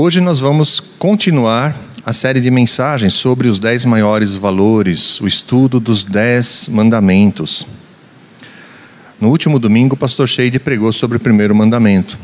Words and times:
Hoje 0.00 0.20
nós 0.20 0.38
vamos 0.38 0.78
continuar 0.78 1.74
a 2.06 2.12
série 2.12 2.40
de 2.40 2.52
mensagens 2.52 3.14
sobre 3.14 3.48
os 3.48 3.58
dez 3.58 3.84
maiores 3.84 4.34
valores, 4.34 5.20
o 5.20 5.26
estudo 5.26 5.80
dos 5.80 6.04
dez 6.04 6.68
mandamentos. 6.70 7.66
No 9.20 9.28
último 9.28 9.58
domingo, 9.58 9.96
o 9.96 9.98
pastor 9.98 10.28
Sheide 10.28 10.60
pregou 10.60 10.92
sobre 10.92 11.16
o 11.16 11.20
primeiro 11.20 11.52
mandamento. 11.52 12.16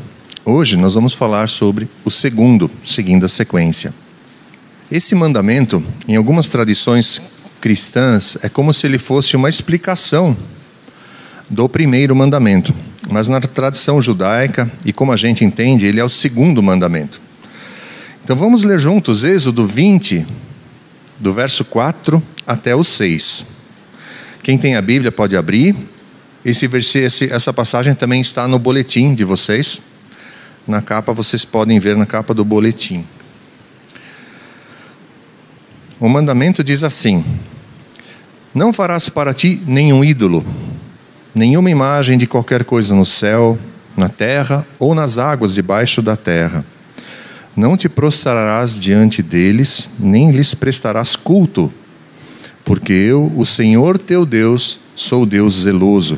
Hoje 0.45 0.77
nós 0.77 0.93
vamos 0.93 1.13
falar 1.13 1.49
sobre 1.49 1.89
o 2.05 2.09
segundo, 2.09 2.71
seguindo 2.81 3.25
a 3.25 3.29
sequência. 3.29 3.93
Esse 4.89 5.13
mandamento, 5.13 5.83
em 6.07 6.15
algumas 6.15 6.47
tradições 6.47 7.21
cristãs, 7.59 8.37
é 8.41 8.47
como 8.47 8.73
se 8.73 8.87
ele 8.87 8.97
fosse 8.97 9.35
uma 9.35 9.49
explicação 9.49 10.37
do 11.49 11.67
primeiro 11.67 12.15
mandamento. 12.15 12.73
Mas 13.11 13.27
na 13.27 13.41
tradição 13.41 14.01
judaica, 14.01 14.71
e 14.85 14.93
como 14.93 15.11
a 15.11 15.17
gente 15.17 15.43
entende, 15.43 15.85
ele 15.85 15.99
é 15.99 16.05
o 16.05 16.09
segundo 16.09 16.63
mandamento. 16.63 17.24
Então 18.25 18.35
vamos 18.35 18.63
ler 18.63 18.79
juntos 18.79 19.23
Êxodo 19.23 19.67
20, 19.67 20.25
do 21.19 21.31
verso 21.31 21.63
4 21.63 22.23
até 22.47 22.75
o 22.75 22.83
6. 22.83 23.45
Quem 24.41 24.57
tem 24.57 24.75
a 24.75 24.81
Bíblia 24.81 25.11
pode 25.11 25.37
abrir. 25.37 25.75
Esse, 26.43 26.65
esse, 26.97 27.31
essa 27.31 27.53
passagem 27.53 27.93
também 27.93 28.19
está 28.19 28.47
no 28.47 28.57
boletim 28.57 29.13
de 29.13 29.23
vocês. 29.23 29.79
Na 30.67 30.81
capa, 30.81 31.13
vocês 31.13 31.45
podem 31.45 31.79
ver 31.79 31.95
na 31.95 32.07
capa 32.07 32.33
do 32.33 32.43
boletim. 32.43 33.05
O 35.99 36.09
mandamento 36.09 36.63
diz 36.63 36.83
assim: 36.83 37.23
Não 38.55 38.73
farás 38.73 39.07
para 39.07 39.35
ti 39.35 39.61
nenhum 39.67 40.03
ídolo, 40.03 40.43
nenhuma 41.35 41.69
imagem 41.69 42.17
de 42.17 42.25
qualquer 42.25 42.63
coisa 42.63 42.95
no 42.95 43.05
céu, 43.05 43.55
na 43.95 44.09
terra 44.09 44.65
ou 44.79 44.95
nas 44.95 45.19
águas 45.19 45.53
debaixo 45.53 46.01
da 46.01 46.17
terra 46.17 46.65
não 47.55 47.77
te 47.77 47.87
prostrarás 47.87 48.79
diante 48.79 49.23
deles, 49.23 49.89
nem 49.97 50.31
lhes 50.31 50.53
prestarás 50.53 51.15
culto, 51.15 51.71
porque 52.63 52.91
eu, 52.91 53.31
o 53.35 53.45
Senhor 53.45 53.97
teu 53.97 54.25
Deus, 54.25 54.79
sou 54.95 55.25
Deus 55.25 55.61
zeloso, 55.61 56.17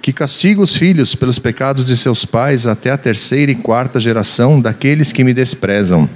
que 0.00 0.12
castiga 0.12 0.60
os 0.60 0.76
filhos 0.76 1.14
pelos 1.14 1.38
pecados 1.38 1.86
de 1.86 1.96
seus 1.96 2.24
pais 2.24 2.66
até 2.66 2.90
a 2.90 2.98
terceira 2.98 3.50
e 3.50 3.54
quarta 3.54 3.98
geração 3.98 4.60
daqueles 4.60 5.10
que 5.10 5.24
me 5.24 5.32
desprezam. 5.32 6.08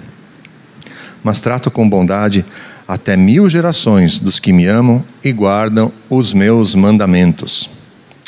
Mas 1.24 1.40
trato 1.40 1.70
com 1.70 1.88
bondade 1.88 2.44
até 2.86 3.16
mil 3.16 3.48
gerações 3.48 4.18
dos 4.18 4.38
que 4.38 4.52
me 4.52 4.66
amam 4.66 5.04
e 5.24 5.32
guardam 5.32 5.90
os 6.08 6.32
meus 6.32 6.74
mandamentos. 6.74 7.68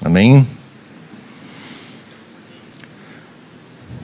Amém? 0.02 0.46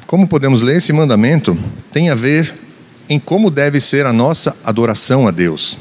Como 0.07 0.29
podemos 0.29 0.63
ler, 0.63 0.77
esse 0.77 0.93
mandamento 0.93 1.59
tem 1.91 2.11
a 2.11 2.15
ver 2.15 2.55
em 3.09 3.19
como 3.19 3.51
deve 3.51 3.81
ser 3.81 4.07
a 4.07 4.13
nossa 4.13 4.57
adoração 4.65 5.27
a 5.27 5.33
Deus. 5.33 5.77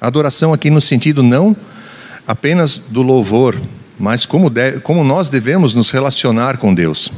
Adoração 0.00 0.54
aqui 0.54 0.70
no 0.70 0.80
sentido 0.80 1.22
não 1.22 1.54
apenas 2.26 2.78
do 2.78 3.02
louvor, 3.02 3.60
mas 3.98 4.24
como, 4.24 4.48
de, 4.48 4.80
como 4.80 5.04
nós 5.04 5.28
devemos 5.28 5.74
nos 5.74 5.90
relacionar 5.90 6.56
com 6.56 6.72
Deus. 6.74 7.12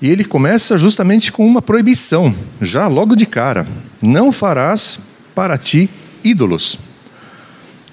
E 0.00 0.08
ele 0.10 0.24
começa 0.24 0.76
justamente 0.76 1.30
com 1.30 1.46
uma 1.46 1.62
proibição, 1.62 2.34
já 2.60 2.88
logo 2.88 3.14
de 3.14 3.24
cara: 3.24 3.66
não 4.02 4.32
farás 4.32 4.98
para 5.32 5.56
ti 5.56 5.88
ídolos. 6.24 6.76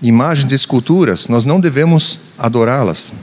Imagens 0.01 0.47
de 0.47 0.55
esculturas, 0.55 1.27
nós 1.27 1.45
não 1.45 1.59
devemos 1.59 2.19
adorá-las. 2.37 3.13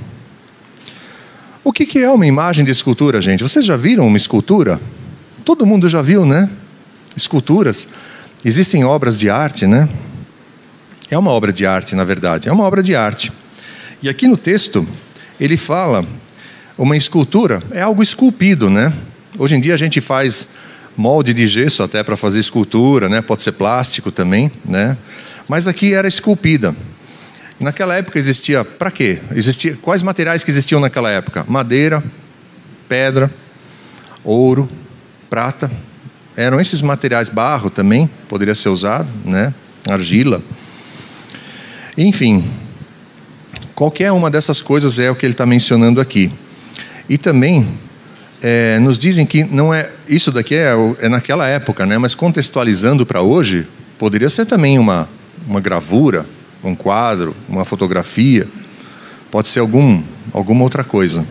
O 1.66 1.72
que, 1.72 1.84
que 1.84 1.98
é 1.98 2.08
uma 2.08 2.24
imagem 2.24 2.64
de 2.64 2.70
escultura, 2.70 3.20
gente? 3.20 3.42
Vocês 3.42 3.64
já 3.64 3.76
viram 3.76 4.06
uma 4.06 4.16
escultura? 4.16 4.80
Todo 5.44 5.66
mundo 5.66 5.88
já 5.88 6.00
viu, 6.00 6.24
né? 6.24 6.48
Esculturas. 7.16 7.88
Existem 8.44 8.84
obras 8.84 9.18
de 9.18 9.28
arte, 9.28 9.66
né? 9.66 9.88
É 11.10 11.18
uma 11.18 11.32
obra 11.32 11.52
de 11.52 11.66
arte, 11.66 11.96
na 11.96 12.04
verdade. 12.04 12.48
É 12.48 12.52
uma 12.52 12.62
obra 12.62 12.84
de 12.84 12.94
arte. 12.94 13.32
E 14.00 14.08
aqui 14.08 14.28
no 14.28 14.36
texto, 14.36 14.86
ele 15.40 15.56
fala: 15.56 16.06
uma 16.78 16.96
escultura 16.96 17.60
é 17.72 17.82
algo 17.82 18.00
esculpido, 18.00 18.70
né? 18.70 18.92
Hoje 19.36 19.56
em 19.56 19.60
dia 19.60 19.74
a 19.74 19.76
gente 19.76 20.00
faz 20.00 20.46
molde 20.96 21.34
de 21.34 21.48
gesso 21.48 21.82
até 21.82 22.04
para 22.04 22.16
fazer 22.16 22.38
escultura, 22.38 23.08
né? 23.08 23.20
Pode 23.20 23.42
ser 23.42 23.50
plástico 23.50 24.12
também, 24.12 24.52
né? 24.64 24.96
Mas 25.48 25.66
aqui 25.66 25.94
era 25.94 26.06
esculpida. 26.06 26.76
Naquela 27.58 27.96
época 27.96 28.18
existia 28.18 28.64
para 28.64 28.90
quê? 28.90 29.18
Existia 29.34 29.76
quais 29.80 30.02
materiais 30.02 30.44
que 30.44 30.50
existiam 30.50 30.80
naquela 30.80 31.10
época? 31.10 31.44
Madeira, 31.48 32.02
pedra, 32.88 33.30
ouro, 34.22 34.68
prata. 35.30 35.70
Eram 36.36 36.60
esses 36.60 36.82
materiais, 36.82 37.30
barro 37.30 37.70
também 37.70 38.10
poderia 38.28 38.54
ser 38.54 38.68
usado, 38.68 39.08
né? 39.24 39.54
Argila. 39.88 40.42
Enfim, 41.96 42.44
qualquer 43.74 44.12
uma 44.12 44.30
dessas 44.30 44.60
coisas 44.60 44.98
é 44.98 45.10
o 45.10 45.14
que 45.14 45.24
ele 45.24 45.32
está 45.32 45.46
mencionando 45.46 45.98
aqui. 45.98 46.30
E 47.08 47.16
também 47.16 47.66
é, 48.42 48.78
nos 48.80 48.98
dizem 48.98 49.24
que 49.24 49.44
não 49.44 49.72
é 49.72 49.90
isso 50.06 50.30
daqui 50.30 50.54
é, 50.54 50.72
é 51.00 51.08
naquela 51.08 51.48
época, 51.48 51.86
né? 51.86 51.96
Mas 51.96 52.14
contextualizando 52.14 53.06
para 53.06 53.22
hoje, 53.22 53.66
poderia 53.98 54.28
ser 54.28 54.44
também 54.44 54.78
uma 54.78 55.08
uma 55.46 55.60
gravura, 55.60 56.26
um 56.68 56.74
quadro, 56.74 57.34
uma 57.48 57.64
fotografia, 57.64 58.46
pode 59.30 59.48
ser 59.48 59.60
algum, 59.60 60.02
alguma 60.32 60.62
outra 60.62 60.82
coisa. 60.82 61.26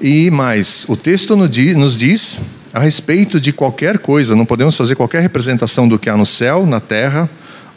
E 0.00 0.30
mais, 0.30 0.86
o 0.88 0.96
texto 0.96 1.36
nos 1.36 1.98
diz 1.98 2.40
a 2.72 2.80
respeito 2.80 3.40
de 3.40 3.52
qualquer 3.52 3.98
coisa, 3.98 4.36
não 4.36 4.46
podemos 4.46 4.76
fazer 4.76 4.94
qualquer 4.94 5.22
representação 5.22 5.88
do 5.88 5.98
que 5.98 6.08
há 6.08 6.16
no 6.16 6.26
céu, 6.26 6.64
na 6.64 6.80
terra 6.80 7.28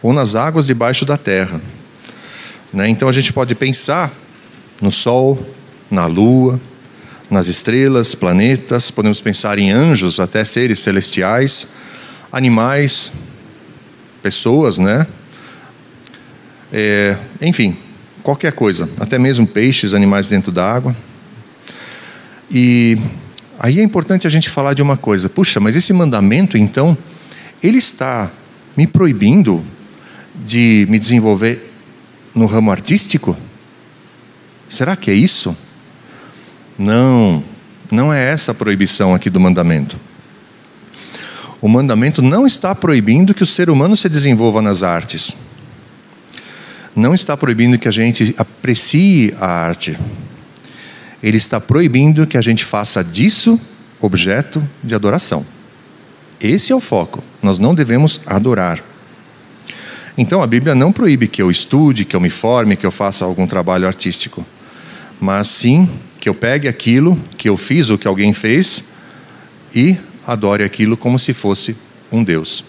ou 0.01 0.13
nas 0.13 0.35
águas 0.35 0.67
debaixo 0.67 1.05
da 1.05 1.17
terra. 1.17 1.59
Né? 2.71 2.89
Então 2.89 3.07
a 3.07 3.11
gente 3.11 3.33
pode 3.33 3.55
pensar 3.55 4.11
no 4.81 4.91
sol, 4.91 5.39
na 5.89 6.05
lua, 6.05 6.59
nas 7.29 7.47
estrelas, 7.47 8.13
planetas, 8.13 8.91
podemos 8.91 9.19
pensar 9.19 9.57
em 9.57 9.71
anjos, 9.71 10.19
até 10.19 10.43
seres 10.43 10.79
celestiais, 10.79 11.69
animais, 12.31 13.11
pessoas, 14.21 14.77
né? 14.77 15.07
É, 16.75 17.15
enfim, 17.39 17.77
qualquer 18.23 18.51
coisa, 18.51 18.89
até 18.99 19.19
mesmo 19.19 19.45
peixes, 19.45 19.93
animais 19.93 20.27
dentro 20.27 20.51
da 20.51 20.73
água. 20.73 20.95
E 22.49 22.97
aí 23.59 23.79
é 23.79 23.83
importante 23.83 24.25
a 24.25 24.29
gente 24.29 24.49
falar 24.49 24.73
de 24.73 24.81
uma 24.81 24.97
coisa: 24.97 25.29
puxa, 25.29 25.59
mas 25.59 25.75
esse 25.75 25.93
mandamento, 25.93 26.57
então, 26.57 26.97
ele 27.61 27.77
está 27.77 28.31
me 28.75 28.87
proibindo 28.87 29.63
de 30.43 30.87
me 30.89 30.97
desenvolver 30.97 31.71
no 32.33 32.47
ramo 32.47 32.71
artístico? 32.71 33.37
Será 34.67 34.95
que 34.95 35.11
é 35.11 35.13
isso? 35.13 35.55
Não, 36.75 37.43
não 37.91 38.11
é 38.11 38.31
essa 38.31 38.51
a 38.51 38.55
proibição 38.55 39.13
aqui 39.13 39.29
do 39.29 39.39
mandamento. 39.39 39.95
O 41.61 41.69
mandamento 41.69 42.23
não 42.23 42.47
está 42.47 42.73
proibindo 42.73 43.35
que 43.35 43.43
o 43.43 43.45
ser 43.45 43.69
humano 43.69 43.95
se 43.95 44.09
desenvolva 44.09 44.59
nas 44.59 44.81
artes 44.81 45.35
não 46.95 47.13
está 47.13 47.35
proibindo 47.35 47.77
que 47.77 47.87
a 47.87 47.91
gente 47.91 48.33
aprecie 48.37 49.33
a 49.39 49.47
arte. 49.47 49.97
Ele 51.21 51.37
está 51.37 51.59
proibindo 51.59 52.27
que 52.27 52.37
a 52.37 52.41
gente 52.41 52.63
faça 52.63 53.03
disso 53.03 53.59
objeto 53.99 54.61
de 54.83 54.93
adoração. 54.93 55.45
Esse 56.39 56.71
é 56.71 56.75
o 56.75 56.79
foco. 56.79 57.23
Nós 57.41 57.57
não 57.57 57.73
devemos 57.73 58.19
adorar. 58.25 58.83
Então 60.17 60.41
a 60.43 60.47
Bíblia 60.47 60.75
não 60.75 60.91
proíbe 60.91 61.27
que 61.27 61.41
eu 61.41 61.49
estude, 61.49 62.05
que 62.05 62.15
eu 62.15 62.19
me 62.19 62.29
forme, 62.29 62.75
que 62.75 62.85
eu 62.85 62.91
faça 62.91 63.25
algum 63.25 63.47
trabalho 63.47 63.87
artístico, 63.87 64.45
mas 65.19 65.47
sim 65.47 65.89
que 66.19 66.29
eu 66.29 66.33
pegue 66.33 66.67
aquilo 66.67 67.19
que 67.37 67.49
eu 67.49 67.57
fiz 67.57 67.89
ou 67.89 67.97
que 67.97 68.07
alguém 68.07 68.31
fez 68.33 68.83
e 69.73 69.97
adore 70.25 70.63
aquilo 70.63 70.95
como 70.95 71.17
se 71.17 71.33
fosse 71.33 71.75
um 72.11 72.23
Deus. 72.23 72.63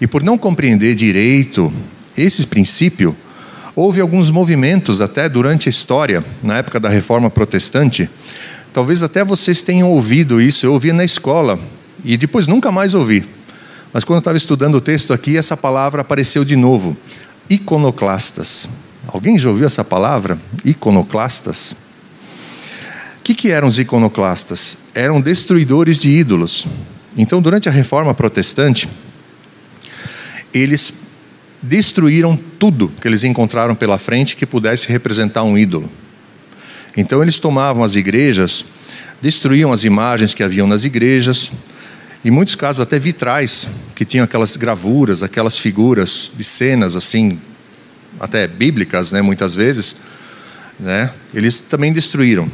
E 0.00 0.06
por 0.06 0.22
não 0.22 0.36
compreender 0.36 0.94
direito 0.94 1.72
esse 2.16 2.46
princípio, 2.46 3.16
houve 3.74 4.00
alguns 4.00 4.30
movimentos 4.30 5.00
até 5.00 5.28
durante 5.28 5.68
a 5.68 5.70
história, 5.70 6.24
na 6.42 6.58
época 6.58 6.80
da 6.80 6.88
reforma 6.88 7.28
protestante. 7.28 8.08
Talvez 8.72 9.02
até 9.02 9.24
vocês 9.24 9.62
tenham 9.62 9.90
ouvido 9.90 10.40
isso, 10.40 10.64
eu 10.64 10.72
ouvi 10.72 10.92
na 10.92 11.04
escola 11.04 11.58
e 12.04 12.16
depois 12.16 12.46
nunca 12.46 12.72
mais 12.72 12.94
ouvi. 12.94 13.26
Mas 13.92 14.04
quando 14.04 14.16
eu 14.16 14.20
estava 14.20 14.36
estudando 14.36 14.76
o 14.76 14.80
texto 14.80 15.12
aqui, 15.12 15.36
essa 15.36 15.56
palavra 15.56 16.02
apareceu 16.02 16.44
de 16.44 16.56
novo: 16.56 16.96
iconoclastas. 17.48 18.68
Alguém 19.06 19.38
já 19.38 19.48
ouviu 19.48 19.66
essa 19.66 19.84
palavra? 19.84 20.38
Iconoclastas? 20.64 21.76
O 23.20 23.22
que, 23.22 23.34
que 23.34 23.50
eram 23.50 23.68
os 23.68 23.78
iconoclastas? 23.78 24.76
Eram 24.94 25.20
destruidores 25.20 25.98
de 25.98 26.10
ídolos. 26.10 26.66
Então, 27.16 27.40
durante 27.40 27.68
a 27.68 27.72
reforma 27.72 28.12
protestante, 28.12 28.88
eles 30.52 31.05
destruíram 31.62 32.38
tudo 32.58 32.92
que 33.00 33.08
eles 33.08 33.24
encontraram 33.24 33.74
pela 33.74 33.98
frente 33.98 34.36
que 34.36 34.46
pudesse 34.46 34.88
representar 34.88 35.42
um 35.42 35.56
ídolo. 35.56 35.90
Então 36.96 37.22
eles 37.22 37.38
tomavam 37.38 37.82
as 37.82 37.94
igrejas 37.94 38.64
destruíam 39.20 39.72
as 39.72 39.84
imagens 39.84 40.34
que 40.34 40.42
haviam 40.42 40.66
nas 40.66 40.84
igrejas, 40.84 41.52
em 42.24 42.30
muitos 42.30 42.54
casos 42.54 42.80
até 42.80 42.98
vitrais, 42.98 43.68
que 43.94 44.04
tinham 44.04 44.24
aquelas 44.24 44.56
gravuras, 44.56 45.22
aquelas 45.22 45.56
figuras 45.56 46.32
de 46.36 46.44
cenas 46.44 46.96
assim, 46.96 47.38
até 48.18 48.46
bíblicas, 48.46 49.12
né, 49.12 49.22
muitas 49.22 49.54
vezes, 49.54 49.96
né, 50.78 51.10
eles 51.32 51.60
também 51.60 51.92
destruíram. 51.92 52.50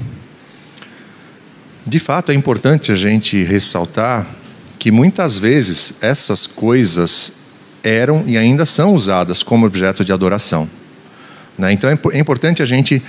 De 1.87 1.99
fato, 1.99 2.31
é 2.31 2.35
importante 2.35 2.93
a 2.93 2.95
gente 2.95 3.43
ressaltar 3.43 4.27
que 4.79 4.91
muitas 4.91 5.39
vezes 5.39 5.95
essas 6.01 6.47
coisas 6.47 7.33
eram 7.83 8.25
e 8.27 8.37
ainda 8.37 8.65
são 8.65 8.95
usadas 8.95 9.43
como 9.43 9.67
objeto 9.67 10.05
de 10.05 10.13
adoração. 10.13 10.69
Né? 11.59 11.73
Então 11.73 11.91
é, 11.91 11.99
é 12.13 12.19
importante 12.19 12.63
a 12.63 12.67
gente 12.67 13.03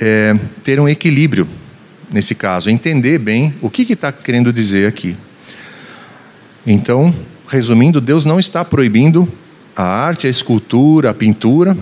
é, 0.00 0.34
ter 0.62 0.80
um 0.80 0.88
equilíbrio 0.88 1.46
nesse 2.12 2.34
caso, 2.34 2.70
entender 2.70 3.18
bem 3.18 3.54
o 3.60 3.70
que 3.70 3.82
está 3.92 4.10
que 4.10 4.22
querendo 4.22 4.52
dizer 4.52 4.88
aqui. 4.88 5.16
Então, 6.66 7.14
resumindo, 7.48 8.00
Deus 8.00 8.24
não 8.24 8.38
está 8.38 8.64
proibindo 8.64 9.30
a 9.76 9.84
arte, 9.84 10.26
a 10.26 10.30
escultura, 10.30 11.10
a 11.10 11.14
pintura, 11.14 11.76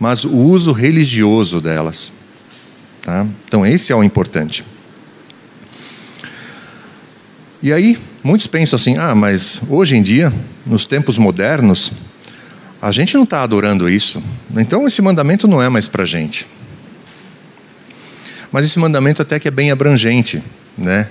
mas 0.00 0.24
o 0.24 0.36
uso 0.36 0.72
religioso 0.72 1.60
delas. 1.60 2.12
Tá? 3.02 3.26
Então, 3.46 3.64
esse 3.66 3.92
é 3.92 3.96
o 3.96 4.02
importante. 4.02 4.64
E 7.62 7.72
aí, 7.72 7.98
muitos 8.24 8.46
pensam 8.46 8.76
assim: 8.76 8.96
ah, 8.96 9.14
mas 9.14 9.60
hoje 9.68 9.96
em 9.96 10.02
dia, 10.02 10.32
nos 10.66 10.86
tempos 10.86 11.18
modernos, 11.18 11.92
a 12.80 12.90
gente 12.90 13.14
não 13.14 13.24
está 13.24 13.42
adorando 13.42 13.88
isso. 13.88 14.22
Então, 14.56 14.86
esse 14.86 15.00
mandamento 15.00 15.46
não 15.46 15.62
é 15.62 15.68
mais 15.68 15.86
para 15.86 16.02
a 16.02 16.06
gente. 16.06 16.46
Mas 18.50 18.66
esse 18.66 18.78
mandamento 18.78 19.20
até 19.20 19.38
que 19.38 19.48
é 19.48 19.50
bem 19.50 19.70
abrangente, 19.70 20.42
né? 20.76 21.08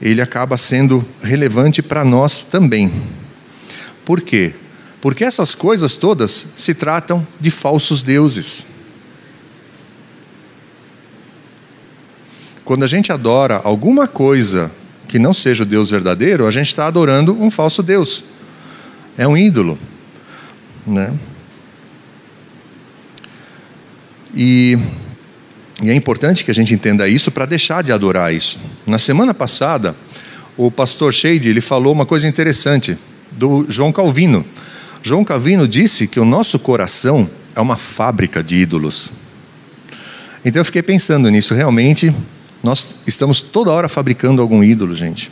Ele 0.00 0.20
acaba 0.20 0.58
sendo 0.58 1.04
relevante 1.22 1.80
para 1.80 2.04
nós 2.04 2.42
também. 2.42 2.92
Por 4.04 4.20
quê? 4.20 4.54
Porque 5.00 5.24
essas 5.24 5.54
coisas 5.54 5.96
todas 5.96 6.46
se 6.56 6.74
tratam 6.74 7.26
de 7.40 7.50
falsos 7.50 8.02
deuses. 8.02 8.66
Quando 12.64 12.84
a 12.84 12.86
gente 12.86 13.12
adora 13.12 13.60
alguma 13.64 14.06
coisa 14.06 14.70
que 15.12 15.18
não 15.18 15.34
seja 15.34 15.62
o 15.62 15.66
Deus 15.66 15.90
verdadeiro, 15.90 16.46
a 16.46 16.50
gente 16.50 16.68
está 16.68 16.86
adorando 16.86 17.38
um 17.38 17.50
falso 17.50 17.82
Deus. 17.82 18.24
É 19.18 19.28
um 19.28 19.36
ídolo. 19.36 19.78
Né? 20.86 21.12
E 24.34 24.78
e 25.82 25.90
é 25.90 25.94
importante 25.94 26.44
que 26.46 26.50
a 26.50 26.54
gente 26.54 26.72
entenda 26.72 27.06
isso 27.06 27.30
para 27.30 27.44
deixar 27.44 27.82
de 27.82 27.92
adorar 27.92 28.32
isso. 28.32 28.58
Na 28.86 28.98
semana 28.98 29.34
passada, 29.34 29.94
o 30.56 30.70
pastor 30.70 31.12
Shade 31.12 31.46
ele 31.46 31.60
falou 31.60 31.92
uma 31.92 32.06
coisa 32.06 32.26
interessante 32.26 32.96
do 33.32 33.66
João 33.68 33.92
Calvino. 33.92 34.46
João 35.02 35.26
Calvino 35.26 35.68
disse 35.68 36.06
que 36.06 36.20
o 36.20 36.24
nosso 36.24 36.58
coração 36.58 37.28
é 37.54 37.60
uma 37.60 37.76
fábrica 37.76 38.42
de 38.42 38.56
ídolos. 38.56 39.12
Então 40.42 40.60
eu 40.60 40.64
fiquei 40.64 40.82
pensando 40.82 41.28
nisso. 41.28 41.52
Realmente, 41.52 42.14
nós 42.62 43.00
estamos 43.06 43.40
toda 43.40 43.70
hora 43.70 43.88
fabricando 43.88 44.40
algum 44.40 44.62
ídolo, 44.62 44.94
gente. 44.94 45.30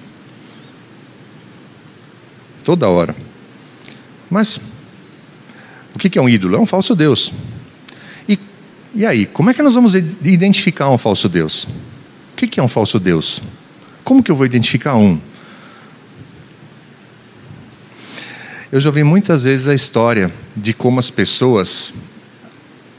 Toda 2.64 2.88
hora. 2.88 3.14
Mas 4.28 4.60
o 5.94 5.98
que 5.98 6.18
é 6.18 6.22
um 6.22 6.28
ídolo? 6.28 6.56
É 6.56 6.58
um 6.58 6.66
falso 6.66 6.94
Deus. 6.94 7.32
E 8.92 9.06
aí, 9.06 9.24
como 9.24 9.50
é 9.50 9.54
que 9.54 9.62
nós 9.62 9.74
vamos 9.74 9.94
identificar 9.94 10.90
um 10.90 10.98
falso 10.98 11.28
Deus? 11.28 11.64
O 12.32 12.36
que 12.36 12.58
é 12.58 12.62
um 12.62 12.68
falso 12.68 12.98
Deus? 12.98 13.40
Como 14.02 14.22
que 14.22 14.30
eu 14.30 14.34
vou 14.34 14.44
identificar 14.44 14.96
um? 14.96 15.20
Eu 18.72 18.80
já 18.80 18.88
ouvi 18.88 19.04
muitas 19.04 19.44
vezes 19.44 19.68
a 19.68 19.74
história 19.74 20.32
de 20.56 20.72
como 20.74 20.98
as 20.98 21.08
pessoas 21.08 21.94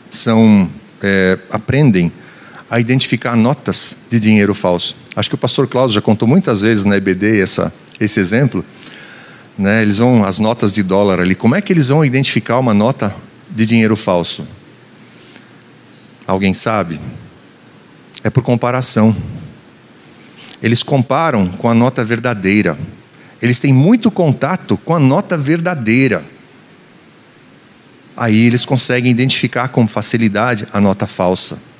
são 0.10 0.70
é, 1.02 1.38
aprendem 1.50 2.12
a 2.72 2.80
identificar 2.80 3.36
notas 3.36 3.98
de 4.10 4.18
dinheiro 4.18 4.56
falso. 4.56 4.96
Acho 5.14 5.28
que 5.28 5.36
o 5.36 5.38
pastor 5.38 5.68
Cláudio 5.68 5.94
já 5.94 6.02
contou 6.02 6.26
muitas 6.26 6.62
vezes 6.62 6.86
na 6.86 6.96
EBD 6.96 7.42
essa, 7.42 7.72
esse 8.00 8.18
exemplo. 8.18 8.64
Né? 9.58 9.82
Eles 9.82 9.98
vão 9.98 10.24
as 10.24 10.40
notas 10.40 10.72
de 10.72 10.82
dólar 10.82 11.20
ali. 11.20 11.36
Como 11.36 11.54
é 11.54 11.60
que 11.60 11.74
eles 11.74 11.90
vão 11.90 12.06
identificar 12.06 12.58
uma 12.60 12.74
nota 12.74 13.14
de 13.50 13.66
dinheiro 13.66 13.98
falso? 13.98 14.48
Alguém 16.26 16.54
sabe? 16.54 16.98
É 18.24 18.30
por 18.30 18.42
comparação. 18.42 19.14
Eles 20.64 20.82
comparam 20.82 21.50
com 21.50 21.68
a 21.68 21.74
nota 21.74 22.06
verdadeira. 22.06 22.78
Eles 23.42 23.60
têm 23.60 23.74
muito 23.74 24.10
contato 24.10 24.78
com 24.78 24.96
a 24.96 25.00
nota 25.00 25.38
verdadeira. 25.38 26.24
Aí 28.16 28.46
eles 28.46 28.64
conseguem 28.64 29.12
identificar 29.12 29.68
com 29.68 29.86
facilidade 29.90 30.66
a 30.72 30.80
nota 30.80 31.06
falsa. 31.06 31.71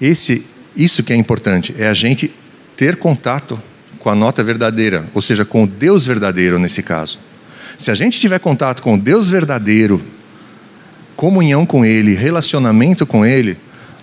Esse, 0.00 0.44
isso 0.76 1.02
que 1.02 1.12
é 1.12 1.16
importante, 1.16 1.74
é 1.78 1.88
a 1.88 1.94
gente 1.94 2.32
ter 2.76 2.96
contato 2.96 3.60
com 3.98 4.10
a 4.10 4.14
nota 4.14 4.44
verdadeira, 4.44 5.06
ou 5.14 5.22
seja, 5.22 5.44
com 5.44 5.64
o 5.64 5.66
Deus 5.66 6.06
verdadeiro 6.06 6.58
nesse 6.58 6.82
caso. 6.82 7.18
Se 7.76 7.90
a 7.90 7.94
gente 7.94 8.20
tiver 8.20 8.38
contato 8.38 8.82
com 8.82 8.94
o 8.94 8.98
Deus 8.98 9.28
verdadeiro, 9.28 10.00
comunhão 11.16 11.66
com 11.66 11.84
Ele, 11.84 12.14
relacionamento 12.14 13.06
com 13.06 13.24
Ele, 13.24 13.56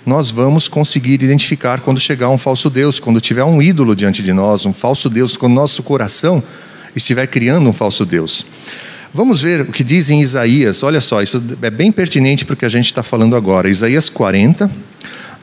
nós 0.06 0.30
vamos 0.30 0.68
conseguir 0.68 1.14
identificar 1.14 1.80
quando 1.80 2.00
chegar 2.00 2.30
um 2.30 2.38
falso 2.38 2.70
Deus, 2.70 3.00
quando 3.00 3.22
tiver 3.22 3.44
um 3.44 3.62
ídolo 3.62 3.96
diante 3.96 4.22
de 4.22 4.34
nós, 4.34 4.66
um 4.66 4.74
falso 4.74 5.10
Deus, 5.10 5.38
quando 5.38 5.54
nosso 5.54 5.82
coração 5.82 6.44
estiver 6.96 7.28
criando 7.28 7.70
um 7.70 7.74
falso 7.74 8.06
Deus. 8.06 8.46
Vamos 9.14 9.42
ver 9.42 9.62
o 9.62 9.72
que 9.72 9.84
diz 9.84 10.10
em 10.10 10.22
Isaías, 10.22 10.84
olha 10.84 11.00
só, 11.00 11.22
isso 11.22 11.42
é 11.62 11.70
bem 11.70 11.92
pertinente 11.92 12.44
para 12.44 12.54
o 12.54 12.58
que 12.58 12.66
a 12.66 12.70
gente 12.70 12.88
está 12.88 13.04
falando 13.04 13.36
agora. 13.36 13.70
Isaías 13.70 14.10
40, 14.10 14.70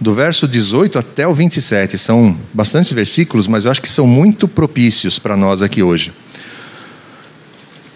do 0.00 0.14
verso 0.14 0.48
18 0.48 0.98
até 0.98 1.28
o 1.28 1.34
27, 1.34 1.98
são 1.98 2.34
bastantes 2.54 2.90
versículos, 2.92 3.46
mas 3.46 3.66
eu 3.66 3.70
acho 3.70 3.82
que 3.82 3.88
são 3.88 4.06
muito 4.06 4.48
propícios 4.48 5.18
para 5.18 5.36
nós 5.36 5.60
aqui 5.60 5.82
hoje. 5.82 6.12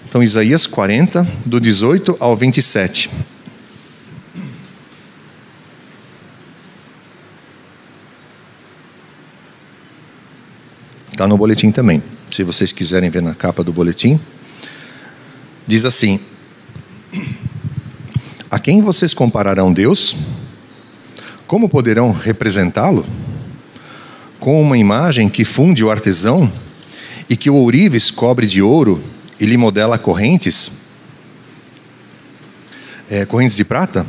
Então, 0.07 0.23
Isaías 0.23 0.67
40, 0.67 1.27
do 1.47 1.59
18 1.59 2.17
ao 2.21 2.37
27. 2.37 3.11
Está 11.11 11.27
no 11.27 11.39
boletim 11.39 11.73
também. 11.73 12.03
Se 12.31 12.43
vocês 12.45 12.71
quiserem 12.71 13.09
ver 13.09 13.23
na 13.23 13.35
capa 13.35 13.65
do 13.65 13.73
boletim. 13.73 14.21
Diz 15.67 15.85
assim: 15.85 16.21
A 18.51 18.59
quem 18.59 18.83
vocês 18.83 19.15
compararão 19.15 19.73
Deus? 19.73 20.15
Como 21.47 21.69
poderão 21.69 22.11
representá-lo? 22.11 23.05
Com 24.41 24.61
uma 24.61 24.79
imagem 24.79 25.29
que 25.29 25.45
funde 25.45 25.85
o 25.85 25.91
artesão 25.91 26.51
e 27.29 27.37
que 27.37 27.51
o 27.51 27.55
ourives 27.55 28.11
cobre 28.11 28.47
de 28.47 28.63
ouro 28.63 29.03
e 29.39 29.45
lhe 29.45 29.57
modela 29.57 29.99
correntes? 29.99 30.73
É, 33.11 33.27
correntes 33.27 33.57
de 33.57 33.65
prata? 33.65 34.07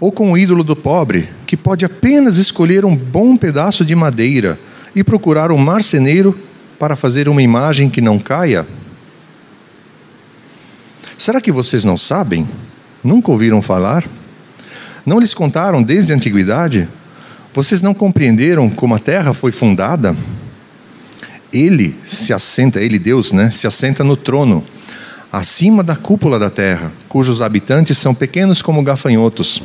Ou 0.00 0.10
com 0.10 0.32
o 0.32 0.38
ídolo 0.38 0.64
do 0.64 0.74
pobre, 0.74 1.28
que 1.46 1.56
pode 1.56 1.84
apenas 1.84 2.38
escolher 2.38 2.84
um 2.84 2.96
bom 2.96 3.36
pedaço 3.36 3.84
de 3.84 3.94
madeira 3.94 4.58
e 4.96 5.04
procurar 5.04 5.52
um 5.52 5.58
marceneiro 5.58 6.38
para 6.78 6.96
fazer 6.96 7.28
uma 7.28 7.42
imagem 7.42 7.90
que 7.90 8.00
não 8.00 8.18
caia? 8.18 8.66
Será 11.18 11.40
que 11.40 11.52
vocês 11.52 11.84
não 11.84 11.96
sabem? 11.96 12.48
Nunca 13.04 13.30
ouviram 13.30 13.60
falar? 13.60 14.04
Não 15.04 15.18
lhes 15.18 15.34
contaram 15.34 15.82
desde 15.82 16.12
a 16.12 16.16
antiguidade? 16.16 16.88
Vocês 17.54 17.82
não 17.82 17.92
compreenderam 17.92 18.70
como 18.70 18.94
a 18.94 18.98
terra 18.98 19.34
foi 19.34 19.52
fundada? 19.52 20.16
Ele 21.52 21.94
se 22.06 22.32
assenta, 22.32 22.80
ele 22.80 22.98
Deus, 22.98 23.32
né? 23.32 23.50
Se 23.50 23.66
assenta 23.66 24.02
no 24.02 24.16
trono, 24.16 24.64
acima 25.30 25.82
da 25.82 25.94
cúpula 25.94 26.38
da 26.38 26.48
terra, 26.48 26.90
cujos 27.08 27.42
habitantes 27.42 27.98
são 27.98 28.14
pequenos 28.14 28.62
como 28.62 28.82
gafanhotos. 28.82 29.62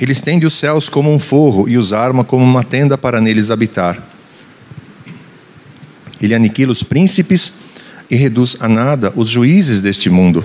Ele 0.00 0.12
estende 0.12 0.46
os 0.46 0.54
céus 0.54 0.88
como 0.88 1.12
um 1.12 1.18
forro 1.18 1.68
e 1.68 1.76
os 1.76 1.92
arma 1.92 2.24
como 2.24 2.42
uma 2.42 2.64
tenda 2.64 2.96
para 2.96 3.20
neles 3.20 3.50
habitar. 3.50 4.02
Ele 6.22 6.34
aniquila 6.34 6.72
os 6.72 6.82
príncipes 6.82 7.52
e 8.10 8.16
reduz 8.16 8.56
a 8.60 8.68
nada 8.68 9.12
os 9.14 9.28
juízes 9.28 9.82
deste 9.82 10.08
mundo. 10.08 10.42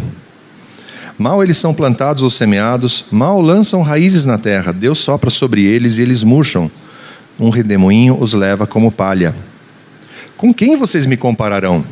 Mal 1.17 1.41
eles 1.41 1.57
são 1.57 1.73
plantados 1.73 2.23
ou 2.23 2.29
semeados, 2.29 3.05
mal 3.11 3.41
lançam 3.41 3.81
raízes 3.81 4.25
na 4.25 4.37
terra, 4.37 4.71
Deus 4.71 4.99
sopra 4.99 5.29
sobre 5.29 5.63
eles 5.63 5.97
e 5.97 6.01
eles 6.01 6.23
murcham. 6.23 6.69
Um 7.39 7.49
redemoinho 7.49 8.17
os 8.19 8.33
leva 8.33 8.67
como 8.67 8.91
palha. 8.91 9.35
Com 10.35 10.53
quem 10.53 10.75
vocês 10.75 11.05
me 11.05 11.15
compararão? 11.15 11.83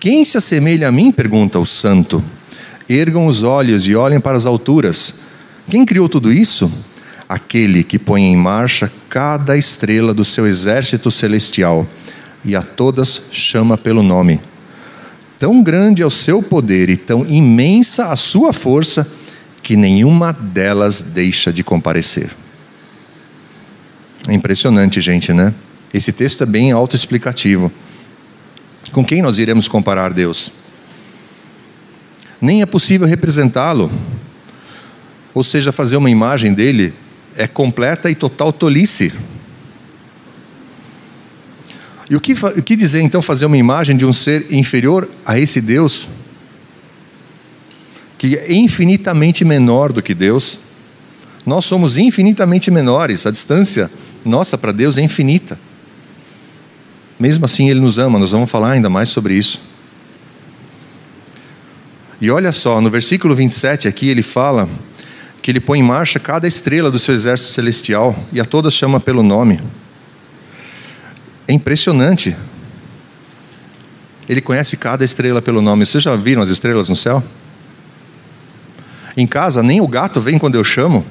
Quem 0.00 0.24
se 0.24 0.36
assemelha 0.36 0.88
a 0.88 0.92
mim? 0.92 1.12
pergunta 1.12 1.58
o 1.58 1.66
santo. 1.66 2.22
Ergam 2.88 3.26
os 3.26 3.42
olhos 3.42 3.86
e 3.86 3.94
olhem 3.94 4.20
para 4.20 4.36
as 4.36 4.46
alturas. 4.46 5.20
Quem 5.68 5.84
criou 5.84 6.08
tudo 6.08 6.32
isso? 6.32 6.70
aquele 7.28 7.84
que 7.84 7.98
põe 7.98 8.22
em 8.22 8.36
marcha 8.36 8.90
cada 9.08 9.56
estrela 9.56 10.14
do 10.14 10.24
seu 10.24 10.46
exército 10.46 11.10
celestial 11.10 11.86
e 12.44 12.56
a 12.56 12.62
todas 12.62 13.24
chama 13.30 13.76
pelo 13.76 14.02
nome. 14.02 14.40
Tão 15.38 15.62
grande 15.62 16.02
é 16.02 16.06
o 16.06 16.10
seu 16.10 16.42
poder 16.42 16.90
e 16.90 16.96
tão 16.96 17.24
imensa 17.24 18.10
a 18.10 18.16
sua 18.16 18.52
força 18.52 19.06
que 19.62 19.76
nenhuma 19.76 20.32
delas 20.32 21.00
deixa 21.00 21.52
de 21.52 21.62
comparecer. 21.62 22.30
É 24.26 24.34
impressionante, 24.34 25.00
gente, 25.00 25.32
né? 25.32 25.54
Esse 25.94 26.12
texto 26.12 26.42
é 26.42 26.46
bem 26.46 26.72
autoexplicativo. 26.72 27.70
Com 28.92 29.04
quem 29.04 29.22
nós 29.22 29.38
iremos 29.38 29.68
comparar 29.68 30.12
Deus? 30.12 30.50
Nem 32.40 32.62
é 32.62 32.66
possível 32.66 33.06
representá-lo. 33.06 33.90
Ou 35.32 35.44
seja, 35.44 35.70
fazer 35.70 35.96
uma 35.96 36.10
imagem 36.10 36.52
dele 36.52 36.92
é 37.36 37.46
completa 37.46 38.10
e 38.10 38.14
total 38.14 38.52
tolice. 38.52 39.12
E 42.10 42.16
o 42.16 42.20
que, 42.20 42.32
o 42.32 42.62
que 42.62 42.74
dizer 42.74 43.00
então 43.00 43.20
fazer 43.20 43.46
uma 43.46 43.56
imagem 43.56 43.96
de 43.96 44.06
um 44.06 44.12
ser 44.12 44.46
inferior 44.50 45.08
a 45.26 45.38
esse 45.38 45.60
Deus? 45.60 46.08
Que 48.16 48.36
é 48.36 48.52
infinitamente 48.52 49.44
menor 49.44 49.92
do 49.92 50.02
que 50.02 50.14
Deus. 50.14 50.60
Nós 51.44 51.64
somos 51.64 51.96
infinitamente 51.96 52.70
menores, 52.70 53.26
a 53.26 53.30
distância 53.30 53.90
nossa 54.24 54.56
para 54.56 54.72
Deus 54.72 54.98
é 54.98 55.02
infinita. 55.02 55.58
Mesmo 57.18 57.44
assim, 57.44 57.68
Ele 57.68 57.80
nos 57.80 57.98
ama, 57.98 58.18
nós 58.18 58.30
vamos 58.30 58.50
falar 58.50 58.72
ainda 58.72 58.88
mais 58.88 59.08
sobre 59.08 59.34
isso. 59.34 59.60
E 62.20 62.30
olha 62.30 62.50
só, 62.50 62.80
no 62.80 62.90
versículo 62.90 63.34
27 63.34 63.86
aqui 63.86 64.08
ele 64.08 64.24
fala 64.24 64.68
que 65.40 65.52
ele 65.52 65.60
põe 65.60 65.78
em 65.78 65.84
marcha 65.84 66.18
cada 66.18 66.48
estrela 66.48 66.90
do 66.90 66.98
seu 66.98 67.14
exército 67.14 67.50
celestial 67.50 68.16
e 68.32 68.40
a 68.40 68.44
todas 68.44 68.74
chama 68.74 68.98
pelo 68.98 69.22
nome. 69.22 69.60
É 71.48 71.52
impressionante. 71.54 72.36
Ele 74.28 74.42
conhece 74.42 74.76
cada 74.76 75.02
estrela 75.02 75.40
pelo 75.40 75.62
nome. 75.62 75.86
Vocês 75.86 76.02
já 76.02 76.14
viram 76.14 76.42
as 76.42 76.50
estrelas 76.50 76.90
no 76.90 76.94
céu? 76.94 77.24
Em 79.16 79.26
casa, 79.26 79.62
nem 79.62 79.80
o 79.80 79.88
gato 79.88 80.20
vem 80.20 80.38
quando 80.38 80.56
eu 80.56 80.62
chamo, 80.62 81.04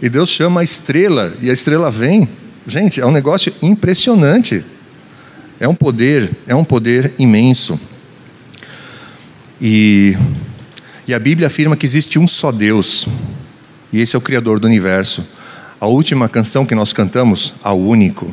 e 0.00 0.08
Deus 0.08 0.30
chama 0.30 0.60
a 0.60 0.64
estrela, 0.64 1.34
e 1.42 1.50
a 1.50 1.52
estrela 1.52 1.90
vem. 1.90 2.28
Gente, 2.66 3.00
é 3.00 3.06
um 3.06 3.10
negócio 3.10 3.52
impressionante. 3.60 4.64
É 5.58 5.68
um 5.68 5.74
poder, 5.74 6.30
é 6.46 6.54
um 6.54 6.64
poder 6.64 7.12
imenso. 7.18 7.78
E, 9.60 10.16
e 11.06 11.12
a 11.12 11.18
Bíblia 11.18 11.48
afirma 11.48 11.76
que 11.76 11.84
existe 11.84 12.18
um 12.18 12.26
só 12.26 12.50
Deus, 12.52 13.06
e 13.92 14.00
esse 14.00 14.14
é 14.14 14.18
o 14.18 14.22
Criador 14.22 14.60
do 14.60 14.66
universo. 14.66 15.26
A 15.78 15.86
última 15.86 16.28
canção 16.28 16.64
que 16.64 16.74
nós 16.74 16.92
cantamos, 16.92 17.52
ao 17.62 17.78
único, 17.78 18.32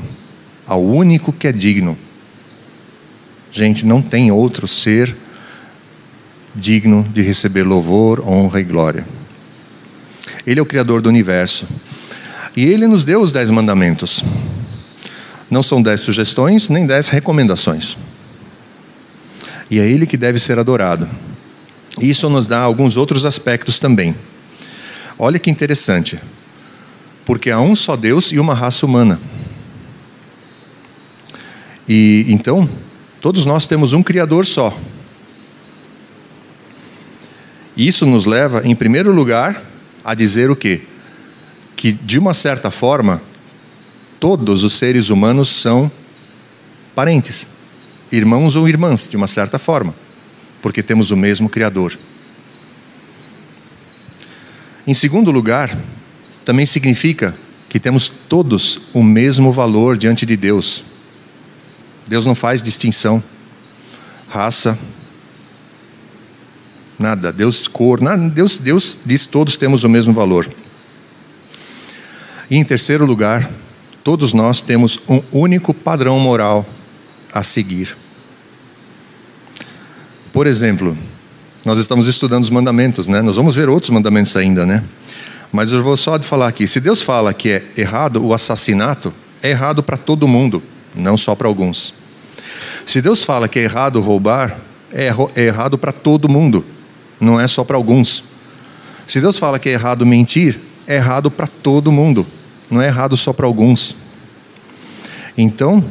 ao 0.67 0.83
único 0.83 1.31
que 1.31 1.47
é 1.47 1.51
digno. 1.51 1.97
Gente, 3.51 3.85
não 3.85 4.01
tem 4.01 4.31
outro 4.31 4.67
ser 4.67 5.15
digno 6.53 7.07
de 7.13 7.21
receber 7.21 7.63
louvor, 7.63 8.27
honra 8.27 8.59
e 8.59 8.63
glória. 8.63 9.07
Ele 10.45 10.59
é 10.59 10.63
o 10.63 10.65
Criador 10.65 11.01
do 11.01 11.09
universo. 11.09 11.67
E 12.55 12.65
ele 12.65 12.87
nos 12.87 13.05
deu 13.05 13.21
os 13.21 13.31
dez 13.31 13.49
mandamentos. 13.49 14.23
Não 15.49 15.63
são 15.63 15.81
dez 15.81 16.01
sugestões, 16.01 16.67
nem 16.67 16.85
dez 16.85 17.07
recomendações. 17.07 17.97
E 19.69 19.79
é 19.79 19.87
ele 19.87 20.05
que 20.05 20.17
deve 20.17 20.39
ser 20.39 20.59
adorado. 20.59 21.07
Isso 22.01 22.29
nos 22.29 22.47
dá 22.47 22.59
alguns 22.59 22.97
outros 22.97 23.25
aspectos 23.25 23.79
também. 23.79 24.15
Olha 25.17 25.39
que 25.39 25.49
interessante. 25.49 26.19
Porque 27.25 27.49
há 27.49 27.59
um 27.59 27.75
só 27.75 27.95
Deus 27.95 28.31
e 28.31 28.39
uma 28.39 28.53
raça 28.53 28.85
humana. 28.85 29.19
E 31.87 32.25
então, 32.27 32.69
todos 33.21 33.45
nós 33.45 33.67
temos 33.67 33.93
um 33.93 34.03
Criador 34.03 34.45
só. 34.45 34.77
Isso 37.75 38.05
nos 38.05 38.25
leva, 38.25 38.61
em 38.65 38.75
primeiro 38.75 39.11
lugar, 39.13 39.63
a 40.03 40.13
dizer 40.13 40.49
o 40.49 40.55
quê? 40.55 40.81
que, 41.77 41.91
de 41.91 42.17
uma 42.17 42.33
certa 42.33 42.71
forma, 42.71 43.21
todos 44.19 44.63
os 44.63 44.73
seres 44.73 45.09
humanos 45.09 45.47
são 45.47 45.89
parentes, 46.95 47.45
irmãos 48.11 48.55
ou 48.55 48.67
irmãs, 48.67 49.07
de 49.07 49.15
uma 49.15 49.27
certa 49.27 49.59
forma, 49.59 49.93
porque 50.61 50.81
temos 50.81 51.11
o 51.11 51.15
mesmo 51.15 51.47
Criador. 51.47 51.97
Em 54.87 54.93
segundo 54.93 55.29
lugar, 55.29 55.77
também 56.43 56.65
significa 56.65 57.37
que 57.69 57.79
temos 57.79 58.09
todos 58.09 58.81
o 58.91 59.03
mesmo 59.03 59.51
valor 59.51 59.95
diante 59.95 60.25
de 60.25 60.35
Deus. 60.35 60.83
Deus 62.07 62.25
não 62.25 62.33
faz 62.33 62.63
distinção, 62.63 63.21
raça, 64.29 64.77
nada, 66.97 67.31
Deus 67.31 67.67
cor, 67.67 68.01
nada, 68.01 68.29
Deus, 68.29 68.59
Deus 68.59 68.99
diz 69.05 69.25
todos 69.25 69.57
temos 69.57 69.83
o 69.83 69.89
mesmo 69.89 70.13
valor. 70.13 70.49
E 72.49 72.55
em 72.55 72.63
terceiro 72.63 73.05
lugar, 73.05 73.49
todos 74.03 74.33
nós 74.33 74.61
temos 74.61 74.99
um 75.07 75.21
único 75.31 75.73
padrão 75.73 76.17
moral 76.17 76.65
a 77.33 77.43
seguir. 77.43 77.95
Por 80.31 80.47
exemplo, 80.47 80.97
nós 81.65 81.77
estamos 81.77 82.07
estudando 82.07 82.43
os 82.43 82.49
mandamentos, 82.49 83.07
né? 83.07 83.21
Nós 83.21 83.35
vamos 83.35 83.55
ver 83.55 83.67
outros 83.67 83.89
mandamentos 83.89 84.35
ainda, 84.37 84.65
né? 84.65 84.83
Mas 85.51 85.71
eu 85.71 85.83
vou 85.83 85.97
só 85.97 86.17
falar 86.21 86.47
aqui. 86.47 86.67
Se 86.67 86.79
Deus 86.79 87.01
fala 87.01 87.33
que 87.33 87.49
é 87.49 87.65
errado 87.75 88.23
o 88.23 88.33
assassinato, 88.33 89.13
é 89.41 89.49
errado 89.49 89.83
para 89.83 89.97
todo 89.97 90.27
mundo, 90.27 90.63
não 90.97 91.17
só 91.17 91.35
para 91.35 91.47
alguns. 91.47 91.93
Se 92.85 93.01
Deus 93.01 93.23
fala 93.23 93.47
que 93.47 93.59
é 93.59 93.63
errado 93.63 94.01
roubar, 94.01 94.59
é, 94.91 95.09
é 95.35 95.43
errado 95.43 95.77
para 95.77 95.91
todo 95.91 96.29
mundo, 96.29 96.65
não 97.19 97.39
é 97.39 97.47
só 97.47 97.63
para 97.63 97.77
alguns. 97.77 98.23
Se 99.05 99.21
Deus 99.21 99.37
fala 99.37 99.59
que 99.59 99.69
é 99.69 99.73
errado 99.73 100.05
mentir, 100.05 100.59
é 100.87 100.95
errado 100.95 101.29
para 101.29 101.47
todo 101.47 101.91
mundo, 101.91 102.25
não 102.69 102.81
é 102.81 102.87
errado 102.87 103.15
só 103.15 103.31
para 103.31 103.45
alguns. 103.45 103.95
Então, 105.37 105.83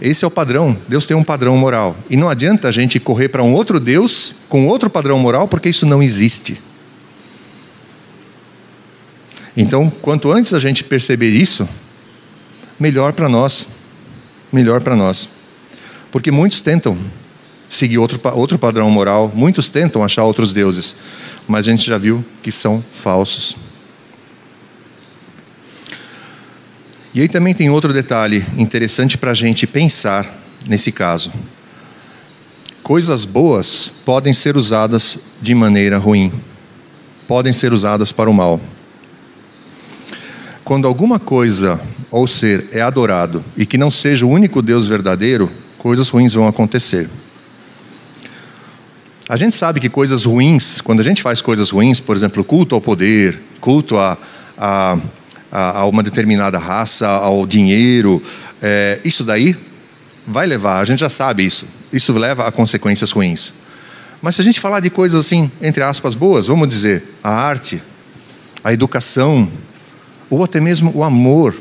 esse 0.00 0.24
é 0.24 0.28
o 0.28 0.30
padrão. 0.30 0.76
Deus 0.86 1.06
tem 1.06 1.16
um 1.16 1.24
padrão 1.24 1.56
moral. 1.56 1.96
E 2.08 2.16
não 2.16 2.28
adianta 2.28 2.68
a 2.68 2.70
gente 2.70 3.00
correr 3.00 3.28
para 3.28 3.42
um 3.42 3.52
outro 3.52 3.80
Deus 3.80 4.34
com 4.48 4.66
outro 4.66 4.88
padrão 4.88 5.18
moral, 5.18 5.48
porque 5.48 5.68
isso 5.68 5.84
não 5.84 6.02
existe. 6.02 6.60
Então, 9.56 9.90
quanto 9.90 10.30
antes 10.30 10.54
a 10.54 10.60
gente 10.60 10.84
perceber 10.84 11.30
isso, 11.30 11.68
melhor 12.78 13.12
para 13.12 13.28
nós. 13.28 13.68
Melhor 14.52 14.80
para 14.80 14.96
nós. 14.96 15.28
Porque 16.10 16.30
muitos 16.30 16.60
tentam 16.60 16.96
seguir 17.68 17.98
outro, 17.98 18.20
outro 18.34 18.58
padrão 18.58 18.90
moral, 18.90 19.30
muitos 19.34 19.68
tentam 19.68 20.02
achar 20.02 20.24
outros 20.24 20.52
deuses, 20.52 20.96
mas 21.46 21.66
a 21.66 21.70
gente 21.70 21.86
já 21.86 21.98
viu 21.98 22.24
que 22.42 22.50
são 22.50 22.82
falsos. 22.94 23.56
E 27.14 27.20
aí 27.20 27.28
também 27.28 27.54
tem 27.54 27.68
outro 27.68 27.92
detalhe 27.92 28.44
interessante 28.56 29.18
para 29.18 29.32
a 29.32 29.34
gente 29.34 29.66
pensar 29.66 30.26
nesse 30.66 30.92
caso. 30.92 31.32
Coisas 32.82 33.24
boas 33.24 33.90
podem 34.04 34.32
ser 34.32 34.56
usadas 34.56 35.18
de 35.42 35.54
maneira 35.54 35.98
ruim, 35.98 36.32
podem 37.26 37.52
ser 37.52 37.72
usadas 37.72 38.12
para 38.12 38.30
o 38.30 38.34
mal. 38.34 38.60
Quando 40.64 40.86
alguma 40.86 41.18
coisa 41.18 41.80
ou 42.10 42.26
ser 42.26 42.68
é 42.72 42.80
adorado 42.80 43.44
e 43.56 43.66
que 43.66 43.78
não 43.78 43.90
seja 43.90 44.24
o 44.24 44.30
único 44.30 44.62
Deus 44.62 44.86
verdadeiro, 44.86 45.50
coisas 45.76 46.08
ruins 46.08 46.34
vão 46.34 46.46
acontecer. 46.46 47.08
A 49.28 49.36
gente 49.36 49.54
sabe 49.54 49.78
que 49.78 49.90
coisas 49.90 50.24
ruins, 50.24 50.80
quando 50.80 51.00
a 51.00 51.04
gente 51.04 51.22
faz 51.22 51.42
coisas 51.42 51.70
ruins, 51.70 52.00
por 52.00 52.16
exemplo, 52.16 52.42
culto 52.42 52.74
ao 52.74 52.80
poder, 52.80 53.38
culto 53.60 53.98
a, 53.98 54.16
a 54.56 54.98
a, 55.50 55.84
uma 55.86 56.02
determinada 56.02 56.58
raça, 56.58 57.08
ao 57.08 57.46
dinheiro, 57.46 58.22
é, 58.60 59.00
isso 59.04 59.24
daí 59.24 59.56
vai 60.26 60.46
levar, 60.46 60.80
a 60.80 60.84
gente 60.84 61.00
já 61.00 61.08
sabe 61.08 61.44
isso, 61.44 61.66
isso 61.92 62.12
leva 62.12 62.46
a 62.46 62.52
consequências 62.52 63.10
ruins. 63.10 63.54
Mas 64.20 64.34
se 64.34 64.40
a 64.40 64.44
gente 64.44 64.60
falar 64.60 64.80
de 64.80 64.90
coisas 64.90 65.24
assim, 65.24 65.50
entre 65.62 65.82
aspas, 65.82 66.14
boas, 66.14 66.48
vamos 66.48 66.68
dizer, 66.68 67.04
a 67.22 67.30
arte, 67.30 67.80
a 68.62 68.72
educação, 68.72 69.48
ou 70.28 70.42
até 70.44 70.60
mesmo 70.60 70.92
o 70.94 71.02
amor, 71.02 71.54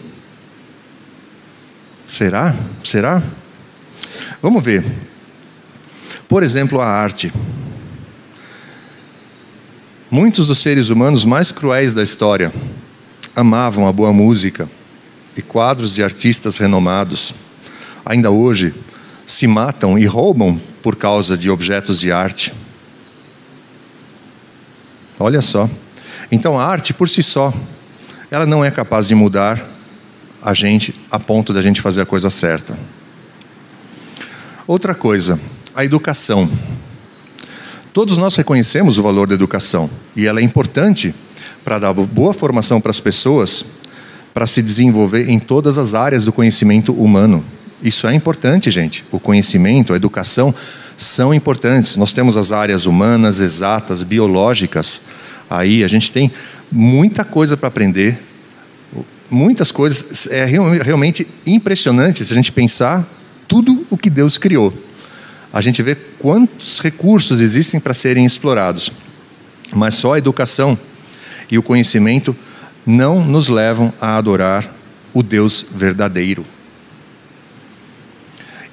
será? 2.07 2.55
Será? 2.83 3.21
Vamos 4.41 4.63
ver. 4.63 4.85
Por 6.27 6.43
exemplo, 6.43 6.79
a 6.81 6.87
arte. 6.87 7.31
Muitos 10.09 10.47
dos 10.47 10.59
seres 10.59 10.89
humanos 10.89 11.25
mais 11.25 11.51
cruéis 11.51 11.93
da 11.93 12.01
história 12.01 12.51
amavam 13.35 13.87
a 13.87 13.91
boa 13.91 14.13
música 14.13 14.69
e 15.35 15.41
quadros 15.41 15.93
de 15.93 16.01
artistas 16.01 16.57
renomados, 16.57 17.35
ainda 18.03 18.31
hoje 18.31 18.73
se 19.27 19.45
matam 19.45 19.99
e 19.99 20.05
roubam 20.05 20.59
por 20.81 20.95
causa 20.95 21.37
de 21.37 21.49
objetos 21.49 21.99
de 21.99 22.11
arte. 22.11 22.53
Olha 25.19 25.41
só. 25.41 25.69
Então 26.31 26.59
a 26.59 26.65
arte 26.65 26.93
por 26.93 27.09
si 27.09 27.21
só, 27.21 27.53
ela 28.31 28.45
não 28.45 28.63
é 28.63 28.71
capaz 28.71 29.07
de 29.07 29.13
mudar 29.13 29.76
a 30.41 30.53
gente 30.53 30.93
a 31.11 31.19
ponto 31.19 31.53
da 31.53 31.61
gente 31.61 31.81
fazer 31.81 32.01
a 32.01 32.05
coisa 32.05 32.29
certa. 32.29 32.77
Outra 34.67 34.93
coisa, 34.93 35.39
a 35.73 35.85
educação. 35.85 36.49
Todos 37.93 38.17
nós 38.17 38.35
reconhecemos 38.35 38.97
o 38.97 39.03
valor 39.03 39.27
da 39.27 39.33
educação 39.33 39.89
e 40.15 40.25
ela 40.25 40.39
é 40.39 40.43
importante 40.43 41.15
para 41.63 41.79
dar 41.79 41.93
boa 41.93 42.33
formação 42.33 42.79
para 42.79 42.91
as 42.91 42.99
pessoas, 42.99 43.65
para 44.33 44.45
se 44.45 44.61
desenvolver 44.61 45.29
em 45.29 45.39
todas 45.39 45.77
as 45.77 45.93
áreas 45.93 46.25
do 46.25 46.31
conhecimento 46.31 46.93
humano. 46.93 47.43
Isso 47.81 48.07
é 48.07 48.13
importante, 48.13 48.69
gente. 48.71 49.03
O 49.11 49.19
conhecimento, 49.19 49.93
a 49.93 49.95
educação 49.95 50.53
são 50.97 51.33
importantes. 51.33 51.95
Nós 51.95 52.11
temos 52.13 52.35
as 52.35 52.51
áreas 52.51 52.85
humanas, 52.85 53.39
exatas, 53.39 54.03
biológicas. 54.03 55.01
Aí 55.49 55.83
a 55.83 55.87
gente 55.87 56.11
tem 56.11 56.31
muita 56.71 57.23
coisa 57.23 57.55
para 57.55 57.67
aprender, 57.67 58.19
muitas 59.29 59.71
coisas. 59.71 60.27
É 60.27 60.45
realmente 60.45 61.27
impressionante 61.45 62.25
se 62.25 62.31
a 62.31 62.35
gente 62.35 62.51
pensar 62.51 63.07
tudo 63.47 63.85
o 63.89 63.97
que 63.97 64.09
Deus 64.09 64.37
criou. 64.37 64.73
A 65.51 65.61
gente 65.61 65.81
vê 65.81 65.95
quantos 65.95 66.79
recursos 66.79 67.39
existem 67.39 67.79
para 67.79 67.93
serem 67.93 68.25
explorados. 68.25 68.91
Mas 69.73 69.95
só 69.95 70.13
a 70.13 70.17
educação 70.17 70.77
e 71.49 71.57
o 71.57 71.63
conhecimento 71.63 72.35
não 72.85 73.23
nos 73.23 73.47
levam 73.47 73.93
a 73.99 74.17
adorar 74.17 74.73
o 75.13 75.23
Deus 75.23 75.65
verdadeiro. 75.71 76.45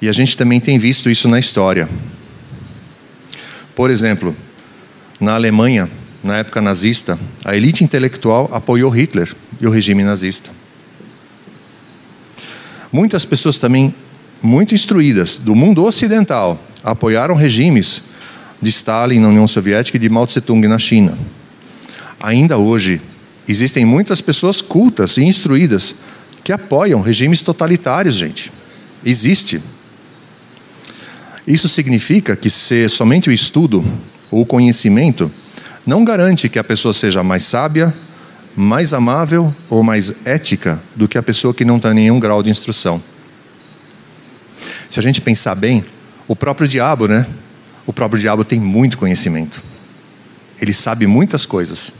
E 0.01 0.07
a 0.07 0.11
gente 0.11 0.37
também 0.37 0.59
tem 0.59 0.77
visto 0.77 1.09
isso 1.09 1.27
na 1.27 1.39
história. 1.39 1.89
Por 3.73 3.89
exemplo, 3.89 4.35
na 5.19 5.33
Alemanha, 5.33 5.89
na 6.25 6.37
época 6.37 6.59
nazista, 6.59 7.19
a 7.45 7.55
elite 7.55 7.83
intelectual 7.83 8.49
apoiou 8.51 8.89
Hitler 8.89 9.31
e 9.61 9.67
o 9.67 9.69
regime 9.69 10.03
nazista. 10.03 10.49
Muitas 12.91 13.23
pessoas 13.23 13.59
também 13.59 13.93
muito 14.41 14.73
instruídas 14.73 15.37
do 15.37 15.53
mundo 15.53 15.83
ocidental 15.83 16.59
apoiaram 16.83 17.35
regimes 17.35 18.01
de 18.59 18.69
Stalin 18.69 19.19
na 19.19 19.27
União 19.27 19.47
Soviética 19.47 19.97
e 19.97 19.99
de 19.99 20.09
Mao 20.09 20.25
Tse-tung 20.25 20.67
na 20.67 20.79
China. 20.79 21.15
Ainda 22.19 22.57
hoje, 22.57 22.99
existem 23.47 23.85
muitas 23.85 24.19
pessoas 24.19 24.61
cultas 24.61 25.17
e 25.17 25.23
instruídas 25.23 25.93
que 26.43 26.51
apoiam 26.51 27.01
regimes 27.01 27.43
totalitários, 27.43 28.15
gente. 28.15 28.51
Existe. 29.05 29.61
Isso 31.45 31.69
significa 31.69 32.35
que 32.35 32.49
ser 32.49 32.89
somente 32.89 33.29
o 33.29 33.31
estudo 33.31 33.85
ou 34.31 34.41
o 34.41 34.45
conhecimento 34.45 35.31
não 35.85 36.03
garante 36.03 36.49
que 36.49 36.57
a 36.57 36.63
pessoa 36.63 36.93
seja 36.93 37.23
mais 37.23 37.45
sábia, 37.45 37.93
mais 38.55 38.93
amável 38.93 39.53
ou 39.69 39.83
mais 39.83 40.25
ética 40.25 40.81
do 40.95 41.07
que 41.07 41.17
a 41.17 41.23
pessoa 41.23 41.53
que 41.53 41.65
não 41.65 41.79
tem 41.79 41.93
nenhum 41.93 42.19
grau 42.19 42.41
de 42.41 42.49
instrução. 42.49 43.01
Se 44.89 44.99
a 44.99 45.03
gente 45.03 45.21
pensar 45.21 45.55
bem, 45.55 45.83
o 46.27 46.35
próprio 46.35 46.67
diabo, 46.67 47.07
né? 47.07 47.27
O 47.85 47.93
próprio 47.93 48.19
diabo 48.19 48.43
tem 48.43 48.59
muito 48.59 48.97
conhecimento. 48.97 49.61
Ele 50.59 50.73
sabe 50.73 51.05
muitas 51.05 51.45
coisas. 51.45 51.93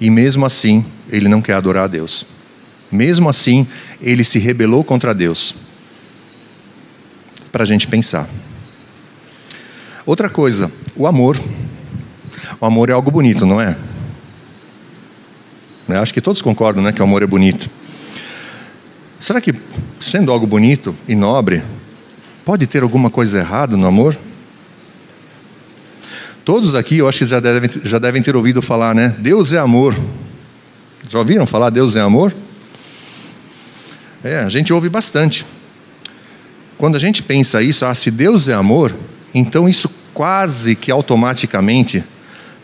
E 0.00 0.10
mesmo 0.10 0.44
assim, 0.44 0.84
ele 1.10 1.28
não 1.28 1.40
quer 1.40 1.54
adorar 1.54 1.84
a 1.84 1.88
Deus. 1.88 2.26
Mesmo 2.92 3.28
assim, 3.28 3.66
ele 4.00 4.22
se 4.22 4.38
rebelou 4.38 4.84
contra 4.84 5.14
Deus. 5.14 5.54
Para 7.50 7.64
a 7.64 7.66
gente 7.66 7.86
pensar. 7.86 8.28
Outra 10.04 10.28
coisa, 10.28 10.70
o 10.94 11.06
amor. 11.06 11.40
O 12.60 12.66
amor 12.66 12.88
é 12.88 12.92
algo 12.92 13.10
bonito, 13.10 13.44
não 13.44 13.60
é? 13.60 13.76
Eu 15.88 16.00
acho 16.00 16.12
que 16.12 16.20
todos 16.20 16.42
concordam 16.42 16.82
né, 16.82 16.92
que 16.92 17.00
o 17.00 17.04
amor 17.04 17.22
é 17.22 17.26
bonito. 17.26 17.70
Será 19.20 19.40
que, 19.40 19.54
sendo 20.00 20.32
algo 20.32 20.46
bonito 20.46 20.94
e 21.06 21.14
nobre, 21.14 21.62
pode 22.44 22.66
ter 22.66 22.82
alguma 22.82 23.10
coisa 23.10 23.38
errada 23.38 23.76
no 23.76 23.86
amor? 23.86 24.16
Todos 26.44 26.74
aqui, 26.74 26.98
eu 26.98 27.08
acho 27.08 27.18
que 27.20 27.26
já 27.26 27.40
devem, 27.40 27.70
já 27.84 27.98
devem 27.98 28.22
ter 28.22 28.36
ouvido 28.36 28.62
falar, 28.62 28.94
né? 28.94 29.14
Deus 29.18 29.52
é 29.52 29.58
amor. 29.58 29.96
Já 31.08 31.18
ouviram 31.18 31.46
falar 31.46 31.70
Deus 31.70 31.96
é 31.96 32.00
amor? 32.00 32.34
É, 34.24 34.38
a 34.38 34.48
gente 34.48 34.72
ouve 34.72 34.88
bastante. 34.88 35.44
Quando 36.78 36.96
a 36.96 36.98
gente 36.98 37.22
pensa 37.22 37.62
isso, 37.62 37.84
ah, 37.84 37.94
se 37.94 38.10
Deus 38.10 38.48
é 38.48 38.54
amor, 38.54 38.94
então 39.34 39.68
isso 39.68 39.90
quase 40.12 40.74
que 40.74 40.90
automaticamente 40.90 42.02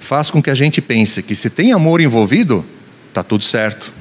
faz 0.03 0.31
com 0.31 0.43
que 0.43 0.51
a 0.51 0.55
gente 0.55 0.83
pense 0.83 1.23
que 1.23 1.35
se 1.35 1.49
tem 1.49 1.73
amor 1.73 2.01
envolvido, 2.01 2.65
está 3.09 3.23
tudo 3.23 3.45
certo. 3.45 3.93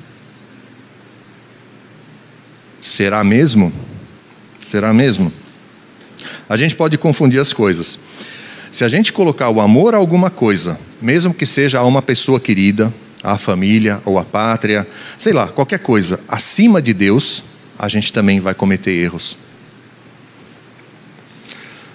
Será 2.81 3.23
mesmo? 3.23 3.71
Será 4.59 4.91
mesmo? 4.91 5.31
A 6.49 6.57
gente 6.57 6.75
pode 6.75 6.97
confundir 6.97 7.39
as 7.39 7.53
coisas. 7.53 7.99
Se 8.71 8.83
a 8.83 8.89
gente 8.89 9.13
colocar 9.13 9.49
o 9.49 9.61
amor 9.61 9.93
a 9.93 9.97
alguma 9.97 10.29
coisa, 10.29 10.79
mesmo 11.01 11.33
que 11.33 11.45
seja 11.45 11.79
a 11.79 11.83
uma 11.83 12.01
pessoa 12.01 12.39
querida, 12.39 12.91
a 13.23 13.37
família 13.37 14.01
ou 14.03 14.17
a 14.17 14.25
pátria, 14.25 14.87
sei 15.19 15.33
lá, 15.33 15.47
qualquer 15.47 15.79
coisa, 15.79 16.19
acima 16.27 16.81
de 16.81 16.93
Deus, 16.93 17.43
a 17.77 17.87
gente 17.87 18.11
também 18.11 18.39
vai 18.39 18.55
cometer 18.55 18.91
erros. 18.91 19.37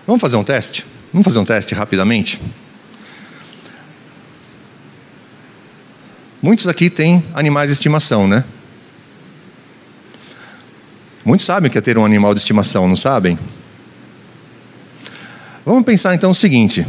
Vamos 0.07 0.21
fazer 0.21 0.37
um 0.37 0.45
teste? 0.45 0.87
Vamos 1.12 1.25
fazer 1.25 1.38
um 1.38 1.45
teste 1.45 1.75
rapidamente? 1.75 2.40
Muitos 6.42 6.68
aqui 6.68 6.90
têm 6.90 7.25
animais 7.35 7.70
de 7.70 7.75
estimação, 7.75 8.29
né? 8.29 8.44
Muitos 11.25 11.46
sabem 11.46 11.68
o 11.68 11.72
que 11.72 11.79
é 11.79 11.81
ter 11.81 11.99
um 11.99 12.05
animal 12.05 12.35
de 12.35 12.40
estimação, 12.40 12.87
não 12.87 12.96
sabem? 12.96 13.38
Vamos 15.64 15.85
pensar 15.85 16.14
então 16.14 16.31
o 16.31 16.35
seguinte: 16.35 16.87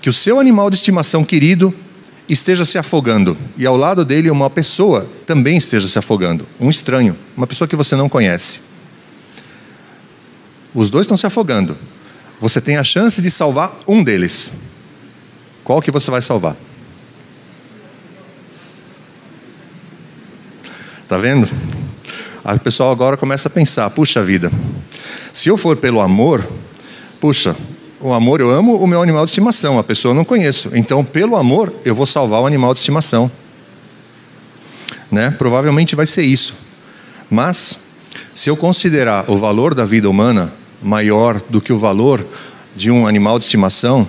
que 0.00 0.08
o 0.08 0.12
seu 0.12 0.40
animal 0.40 0.70
de 0.70 0.76
estimação 0.76 1.22
querido 1.22 1.74
esteja 2.28 2.64
se 2.64 2.78
afogando 2.78 3.36
e 3.56 3.66
ao 3.66 3.76
lado 3.76 4.04
dele 4.04 4.30
uma 4.30 4.48
pessoa 4.48 5.06
também 5.26 5.58
esteja 5.58 5.86
se 5.86 5.98
afogando, 5.98 6.46
um 6.58 6.70
estranho, 6.70 7.16
uma 7.36 7.46
pessoa 7.46 7.68
que 7.68 7.76
você 7.76 7.94
não 7.94 8.08
conhece. 8.08 8.60
Os 10.74 10.90
dois 10.90 11.04
estão 11.04 11.16
se 11.16 11.26
afogando. 11.26 11.76
Você 12.40 12.60
tem 12.60 12.76
a 12.76 12.84
chance 12.84 13.22
de 13.22 13.30
salvar 13.30 13.72
um 13.86 14.04
deles. 14.04 14.50
Qual 15.64 15.80
que 15.80 15.90
você 15.90 16.10
vai 16.10 16.20
salvar? 16.20 16.56
Tá 21.08 21.16
vendo? 21.16 21.48
Aí 22.44 22.56
o 22.56 22.60
pessoal 22.60 22.90
agora 22.90 23.16
começa 23.16 23.48
a 23.48 23.50
pensar: 23.50 23.88
puxa 23.90 24.22
vida, 24.22 24.50
se 25.32 25.48
eu 25.48 25.56
for 25.56 25.76
pelo 25.76 26.00
amor, 26.00 26.46
puxa, 27.20 27.56
o 28.00 28.12
amor, 28.12 28.40
eu 28.40 28.50
amo 28.50 28.76
o 28.76 28.86
meu 28.86 29.02
animal 29.02 29.24
de 29.24 29.30
estimação, 29.30 29.78
a 29.78 29.84
pessoa 29.84 30.10
eu 30.10 30.14
não 30.14 30.24
conheço. 30.24 30.70
Então, 30.74 31.04
pelo 31.04 31.36
amor, 31.36 31.72
eu 31.84 31.94
vou 31.94 32.06
salvar 32.06 32.40
o 32.40 32.46
animal 32.46 32.72
de 32.72 32.80
estimação. 32.80 33.30
Né? 35.10 35.30
Provavelmente 35.30 35.96
vai 35.96 36.06
ser 36.06 36.22
isso. 36.22 36.54
Mas, 37.30 37.78
se 38.34 38.50
eu 38.50 38.56
considerar 38.56 39.30
o 39.30 39.38
valor 39.38 39.74
da 39.74 39.84
vida 39.84 40.10
humana 40.10 40.52
maior 40.82 41.40
do 41.48 41.60
que 41.60 41.72
o 41.72 41.78
valor 41.78 42.24
de 42.74 42.90
um 42.90 43.06
animal 43.06 43.38
de 43.38 43.44
estimação, 43.44 44.06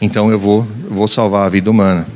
então 0.00 0.30
eu 0.30 0.38
vou, 0.38 0.66
eu 0.84 0.94
vou 0.94 1.06
salvar 1.06 1.46
a 1.46 1.48
vida 1.48 1.70
humana. 1.70 2.06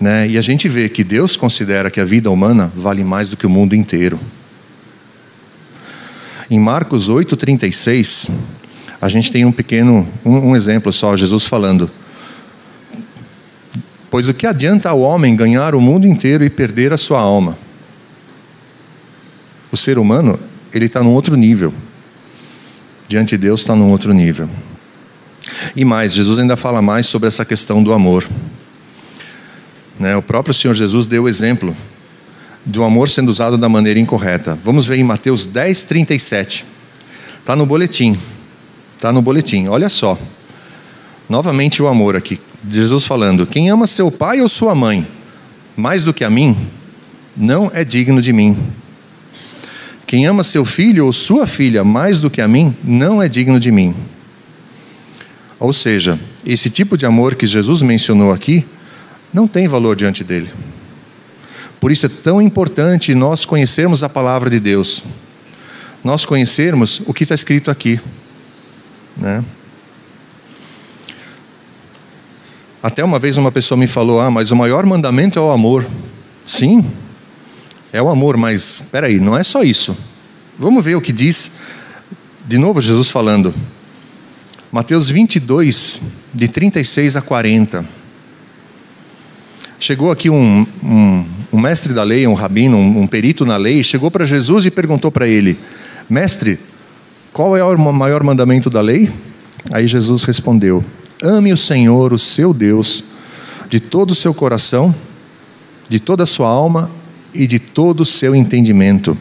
Né? 0.00 0.28
E 0.28 0.38
a 0.38 0.40
gente 0.40 0.68
vê 0.68 0.88
que 0.88 1.04
Deus 1.04 1.36
considera 1.36 1.90
que 1.90 2.00
a 2.00 2.04
vida 2.04 2.30
humana 2.30 2.72
vale 2.74 3.04
mais 3.04 3.28
do 3.28 3.36
que 3.36 3.46
o 3.46 3.50
mundo 3.50 3.76
inteiro. 3.76 4.18
Em 6.50 6.58
Marcos 6.58 7.08
8,36, 7.08 8.30
a 9.00 9.08
gente 9.08 9.30
tem 9.30 9.44
um 9.44 9.52
pequeno, 9.52 10.08
um, 10.24 10.50
um 10.50 10.56
exemplo 10.56 10.92
só, 10.92 11.16
Jesus 11.16 11.44
falando. 11.44 11.90
Pois 14.10 14.26
o 14.28 14.34
que 14.34 14.46
adianta 14.46 14.88
ao 14.88 15.00
homem 15.00 15.36
ganhar 15.36 15.74
o 15.74 15.80
mundo 15.80 16.06
inteiro 16.06 16.42
e 16.44 16.50
perder 16.50 16.92
a 16.92 16.98
sua 16.98 17.20
alma? 17.20 17.56
O 19.70 19.76
ser 19.76 19.98
humano 19.98 20.40
ele 20.74 20.86
está 20.86 21.02
num 21.02 21.12
outro 21.12 21.36
nível. 21.36 21.72
Diante 23.06 23.36
de 23.36 23.38
Deus 23.38 23.60
está 23.60 23.76
num 23.76 23.90
outro 23.90 24.12
nível. 24.12 24.48
E 25.76 25.84
mais, 25.84 26.12
Jesus 26.12 26.38
ainda 26.38 26.56
fala 26.56 26.82
mais 26.82 27.06
sobre 27.06 27.28
essa 27.28 27.44
questão 27.44 27.82
do 27.82 27.92
amor. 27.92 28.26
Né? 30.00 30.16
O 30.16 30.22
próprio 30.22 30.54
Senhor 30.54 30.72
Jesus 30.72 31.06
deu 31.06 31.24
o 31.24 31.28
exemplo 31.28 31.76
do 32.64 32.82
amor 32.82 33.08
sendo 33.08 33.28
usado 33.28 33.58
da 33.58 33.68
maneira 33.68 34.00
incorreta. 34.00 34.58
Vamos 34.64 34.86
ver 34.86 34.98
em 34.98 35.04
Mateus 35.04 35.44
10, 35.44 35.82
37. 35.84 36.64
Está 37.38 37.54
no 37.54 37.66
boletim. 37.66 38.18
Está 38.96 39.12
no 39.12 39.20
boletim. 39.20 39.68
Olha 39.68 39.90
só. 39.90 40.18
Novamente 41.28 41.82
o 41.82 41.86
amor 41.86 42.16
aqui. 42.16 42.40
Jesus 42.68 43.04
falando: 43.04 43.46
Quem 43.46 43.68
ama 43.68 43.86
seu 43.86 44.10
pai 44.10 44.40
ou 44.40 44.48
sua 44.48 44.74
mãe 44.74 45.06
mais 45.76 46.02
do 46.02 46.12
que 46.12 46.24
a 46.24 46.30
mim, 46.30 46.56
não 47.36 47.70
é 47.72 47.84
digno 47.84 48.20
de 48.20 48.32
mim. 48.32 48.56
Quem 50.06 50.26
ama 50.26 50.42
seu 50.42 50.64
filho 50.64 51.06
ou 51.06 51.12
sua 51.12 51.46
filha 51.46 51.84
mais 51.84 52.20
do 52.20 52.28
que 52.28 52.40
a 52.40 52.48
mim, 52.48 52.74
não 52.82 53.22
é 53.22 53.28
digno 53.28 53.60
de 53.60 53.70
mim. 53.70 53.94
Ou 55.58 55.72
seja, 55.72 56.18
esse 56.44 56.68
tipo 56.68 56.96
de 56.96 57.06
amor 57.06 57.34
que 57.34 57.46
Jesus 57.46 57.80
mencionou 57.82 58.32
aqui, 58.32 58.64
não 59.32 59.46
tem 59.46 59.68
valor 59.68 59.96
diante 59.96 60.24
dele. 60.24 60.50
Por 61.80 61.90
isso 61.90 62.06
é 62.06 62.08
tão 62.08 62.42
importante 62.42 63.14
nós 63.14 63.44
conhecermos 63.44 64.02
a 64.02 64.08
palavra 64.08 64.50
de 64.50 64.60
Deus, 64.60 65.02
nós 66.04 66.24
conhecermos 66.26 67.00
o 67.06 67.14
que 67.14 67.22
está 67.22 67.34
escrito 67.34 67.70
aqui. 67.70 67.98
Né? 69.16 69.44
Até 72.82 73.04
uma 73.04 73.18
vez 73.18 73.36
uma 73.36 73.52
pessoa 73.52 73.78
me 73.78 73.86
falou: 73.86 74.20
Ah, 74.20 74.30
mas 74.30 74.50
o 74.50 74.56
maior 74.56 74.84
mandamento 74.84 75.38
é 75.38 75.42
o 75.42 75.50
amor. 75.50 75.86
Sim, 76.46 76.84
é 77.92 78.02
o 78.02 78.08
amor, 78.08 78.36
mas 78.36 78.80
espera 78.80 79.06
aí, 79.06 79.20
não 79.20 79.36
é 79.36 79.44
só 79.44 79.62
isso. 79.62 79.96
Vamos 80.58 80.84
ver 80.84 80.96
o 80.96 81.00
que 81.00 81.12
diz, 81.12 81.56
de 82.46 82.58
novo 82.58 82.80
Jesus 82.80 83.08
falando. 83.08 83.54
Mateus 84.70 85.08
22, 85.08 86.02
de 86.32 86.48
36 86.48 87.16
a 87.16 87.22
40. 87.22 87.99
Chegou 89.80 90.10
aqui 90.10 90.28
um, 90.28 90.66
um, 90.84 91.24
um 91.50 91.58
mestre 91.58 91.94
da 91.94 92.02
lei, 92.02 92.26
um 92.26 92.34
rabino, 92.34 92.76
um, 92.76 93.00
um 93.00 93.06
perito 93.06 93.46
na 93.46 93.56
lei, 93.56 93.82
chegou 93.82 94.10
para 94.10 94.26
Jesus 94.26 94.66
e 94.66 94.70
perguntou 94.70 95.10
para 95.10 95.26
ele: 95.26 95.58
Mestre, 96.08 96.58
qual 97.32 97.56
é 97.56 97.64
o 97.64 97.78
maior 97.90 98.22
mandamento 98.22 98.68
da 98.68 98.82
lei? 98.82 99.10
Aí 99.70 99.86
Jesus 99.86 100.22
respondeu: 100.24 100.84
Ame 101.22 101.50
o 101.50 101.56
Senhor, 101.56 102.12
o 102.12 102.18
seu 102.18 102.52
Deus, 102.52 103.02
de 103.70 103.80
todo 103.80 104.10
o 104.10 104.14
seu 104.14 104.34
coração, 104.34 104.94
de 105.88 105.98
toda 105.98 106.24
a 106.24 106.26
sua 106.26 106.50
alma 106.50 106.90
e 107.32 107.46
de 107.46 107.58
todo 107.58 108.02
o 108.02 108.06
seu 108.06 108.34
entendimento. 108.34 109.16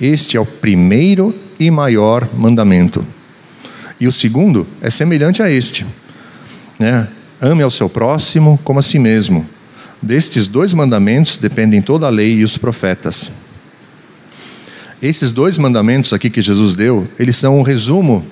Este 0.00 0.36
é 0.36 0.40
o 0.40 0.44
primeiro 0.44 1.32
e 1.60 1.70
maior 1.70 2.28
mandamento. 2.34 3.06
E 4.00 4.08
o 4.08 4.12
segundo 4.12 4.66
é 4.80 4.90
semelhante 4.90 5.44
a 5.44 5.48
este: 5.48 5.86
né? 6.76 7.06
ame 7.40 7.62
ao 7.62 7.70
seu 7.70 7.88
próximo 7.88 8.58
como 8.64 8.80
a 8.80 8.82
si 8.82 8.98
mesmo. 8.98 9.54
Destes 10.00 10.46
dois 10.46 10.72
mandamentos 10.72 11.38
dependem 11.38 11.80
toda 11.80 12.06
a 12.06 12.10
lei 12.10 12.36
e 12.36 12.44
os 12.44 12.58
profetas. 12.58 13.30
Esses 15.00 15.30
dois 15.30 15.58
mandamentos 15.58 16.12
aqui 16.12 16.30
que 16.30 16.40
Jesus 16.40 16.74
deu, 16.74 17.06
eles 17.18 17.36
são 17.36 17.58
um 17.58 17.62
resumo 17.62 18.24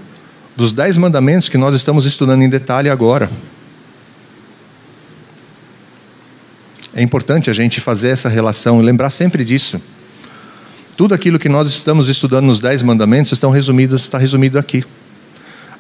dos 0.57 0.73
dez 0.73 0.97
mandamentos 0.97 1.49
que 1.49 1.59
nós 1.59 1.75
estamos 1.75 2.07
estudando 2.07 2.43
em 2.43 2.49
detalhe 2.49 2.89
agora. 2.89 3.31
É 6.95 7.03
importante 7.03 7.51
a 7.51 7.53
gente 7.53 7.81
fazer 7.81 8.09
essa 8.09 8.29
relação 8.29 8.81
e 8.81 8.85
lembrar 8.85 9.11
sempre 9.11 9.45
disso. 9.45 9.83
Tudo 10.97 11.13
aquilo 11.13 11.41
que 11.41 11.49
nós 11.49 11.69
estamos 11.69 12.09
estudando 12.09 12.45
nos 12.45 12.61
Dez 12.61 12.81
Mandamentos 12.85 13.33
estão 13.33 13.51
resumidos, 13.51 14.03
está 14.03 14.17
resumido 14.17 14.61
aqui. 14.61 14.85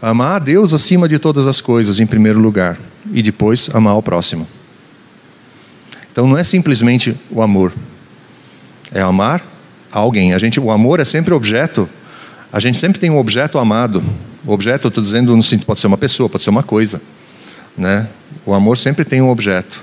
Amar 0.03 0.37
a 0.37 0.39
Deus 0.41 0.73
acima 0.73 1.09
de 1.09 1.21
todas 1.21 1.47
as 1.47 1.61
coisas, 1.61 2.01
em 2.01 2.07
primeiro 2.07 2.41
lugar, 2.41 2.77
e 3.13 3.23
depois 3.23 3.71
amar 3.73 3.97
o 3.97 4.03
próximo. 4.03 4.47
Então 6.15 6.29
não 6.29 6.39
é 6.39 6.45
simplesmente 6.45 7.17
o 7.29 7.43
amor, 7.43 7.73
é 8.93 9.01
amar 9.01 9.45
alguém. 9.91 10.33
A 10.33 10.39
gente, 10.39 10.61
o 10.61 10.71
amor 10.71 11.01
é 11.01 11.05
sempre 11.05 11.35
objeto. 11.35 11.91
A 12.53 12.61
gente 12.61 12.79
sempre 12.79 13.01
tem 13.01 13.11
um 13.11 13.19
objeto 13.19 13.59
amado. 13.59 14.01
O 14.47 14.53
objeto, 14.53 14.87
estou 14.87 15.03
dizendo, 15.03 15.37
pode 15.67 15.81
ser 15.81 15.89
uma 15.89 15.99
pessoa, 15.99 16.29
pode 16.29 16.45
ser 16.45 16.51
uma 16.51 16.63
coisa, 16.63 17.03
né? 17.77 18.07
O 18.47 18.55
amor 18.55 18.79
sempre 18.79 19.05
tem 19.05 19.21
um 19.21 19.29
objeto 19.29 19.83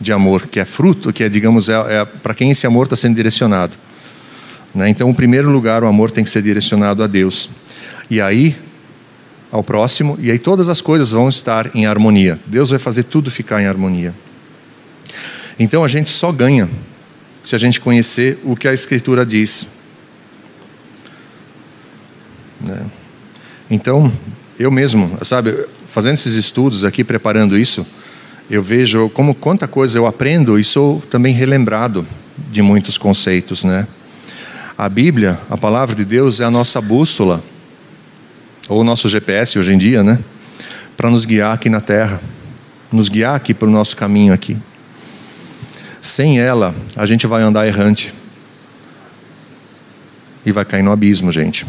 de 0.00 0.14
amor 0.14 0.46
que 0.46 0.58
é 0.58 0.64
fruto, 0.64 1.12
que 1.12 1.22
é, 1.22 1.28
digamos, 1.28 1.68
é, 1.68 1.74
é 1.74 2.04
para 2.06 2.32
quem 2.32 2.50
esse 2.50 2.66
amor 2.66 2.84
está 2.86 2.96
sendo 2.96 3.14
direcionado. 3.14 3.76
Né? 4.74 4.88
Então, 4.88 5.10
em 5.10 5.14
primeiro 5.14 5.50
lugar, 5.50 5.84
o 5.84 5.86
amor 5.86 6.10
tem 6.10 6.24
que 6.24 6.30
ser 6.30 6.40
direcionado 6.40 7.02
a 7.02 7.06
Deus. 7.06 7.50
E 8.08 8.18
aí, 8.18 8.56
ao 9.52 9.62
próximo, 9.62 10.16
e 10.22 10.30
aí 10.30 10.38
todas 10.38 10.70
as 10.70 10.80
coisas 10.80 11.10
vão 11.10 11.28
estar 11.28 11.70
em 11.74 11.84
harmonia. 11.84 12.40
Deus 12.46 12.70
vai 12.70 12.78
fazer 12.78 13.02
tudo 13.02 13.30
ficar 13.30 13.60
em 13.60 13.66
harmonia. 13.66 14.14
Então 15.58 15.84
a 15.84 15.88
gente 15.88 16.10
só 16.10 16.30
ganha 16.30 16.68
se 17.42 17.54
a 17.54 17.58
gente 17.58 17.80
conhecer 17.80 18.38
o 18.44 18.56
que 18.56 18.66
a 18.66 18.72
Escritura 18.72 19.24
diz. 19.24 19.68
Né? 22.60 22.86
Então, 23.70 24.12
eu 24.58 24.70
mesmo, 24.70 25.16
sabe, 25.22 25.66
fazendo 25.86 26.14
esses 26.14 26.34
estudos 26.34 26.84
aqui, 26.84 27.04
preparando 27.04 27.56
isso, 27.56 27.86
eu 28.50 28.62
vejo 28.62 29.08
como 29.10 29.34
quanta 29.34 29.66
coisa 29.66 29.98
eu 29.98 30.06
aprendo 30.06 30.58
e 30.58 30.64
sou 30.64 31.00
também 31.10 31.32
relembrado 31.32 32.06
de 32.50 32.62
muitos 32.62 32.98
conceitos, 32.98 33.64
né? 33.64 33.86
A 34.78 34.88
Bíblia, 34.88 35.38
a 35.48 35.56
palavra 35.56 35.94
de 35.94 36.04
Deus, 36.04 36.40
é 36.40 36.44
a 36.44 36.50
nossa 36.50 36.80
bússola, 36.80 37.42
ou 38.68 38.80
o 38.80 38.84
nosso 38.84 39.08
GPS 39.08 39.58
hoje 39.58 39.72
em 39.72 39.78
dia, 39.78 40.02
né? 40.02 40.18
Para 40.96 41.10
nos 41.10 41.24
guiar 41.24 41.54
aqui 41.54 41.70
na 41.70 41.80
terra, 41.80 42.20
nos 42.92 43.08
guiar 43.08 43.34
aqui 43.34 43.54
para 43.54 43.68
o 43.68 43.70
nosso 43.70 43.96
caminho 43.96 44.32
aqui. 44.32 44.56
Sem 46.06 46.38
ela, 46.38 46.72
a 46.94 47.04
gente 47.04 47.26
vai 47.26 47.42
andar 47.42 47.66
errante 47.66 48.14
e 50.46 50.52
vai 50.52 50.64
cair 50.64 50.80
no 50.80 50.92
abismo, 50.92 51.32
gente. 51.32 51.66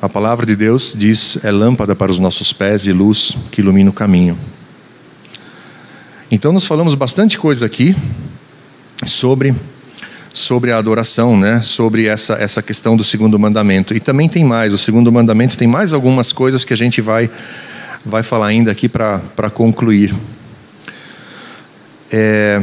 A 0.00 0.08
palavra 0.08 0.46
de 0.46 0.56
Deus 0.56 0.94
diz: 0.96 1.36
é 1.44 1.50
lâmpada 1.50 1.94
para 1.94 2.10
os 2.10 2.18
nossos 2.18 2.54
pés 2.54 2.86
e 2.86 2.92
luz 2.92 3.36
que 3.52 3.60
ilumina 3.60 3.90
o 3.90 3.92
caminho. 3.92 4.36
Então, 6.30 6.54
nós 6.54 6.64
falamos 6.64 6.94
bastante 6.94 7.38
coisa 7.38 7.66
aqui 7.66 7.94
sobre 9.06 9.54
sobre 10.32 10.72
a 10.72 10.78
adoração, 10.78 11.36
né? 11.36 11.60
sobre 11.60 12.06
essa, 12.06 12.34
essa 12.34 12.62
questão 12.62 12.96
do 12.96 13.04
segundo 13.04 13.38
mandamento. 13.38 13.94
E 13.94 14.00
também 14.00 14.26
tem 14.26 14.42
mais, 14.42 14.72
o 14.72 14.78
segundo 14.78 15.12
mandamento 15.12 15.58
tem 15.58 15.68
mais 15.68 15.92
algumas 15.92 16.32
coisas 16.32 16.64
que 16.64 16.72
a 16.72 16.76
gente 16.76 17.02
vai, 17.02 17.28
vai 18.06 18.22
falar 18.22 18.46
ainda 18.46 18.70
aqui 18.70 18.88
para 18.88 19.50
concluir. 19.52 20.14
É, 22.12 22.62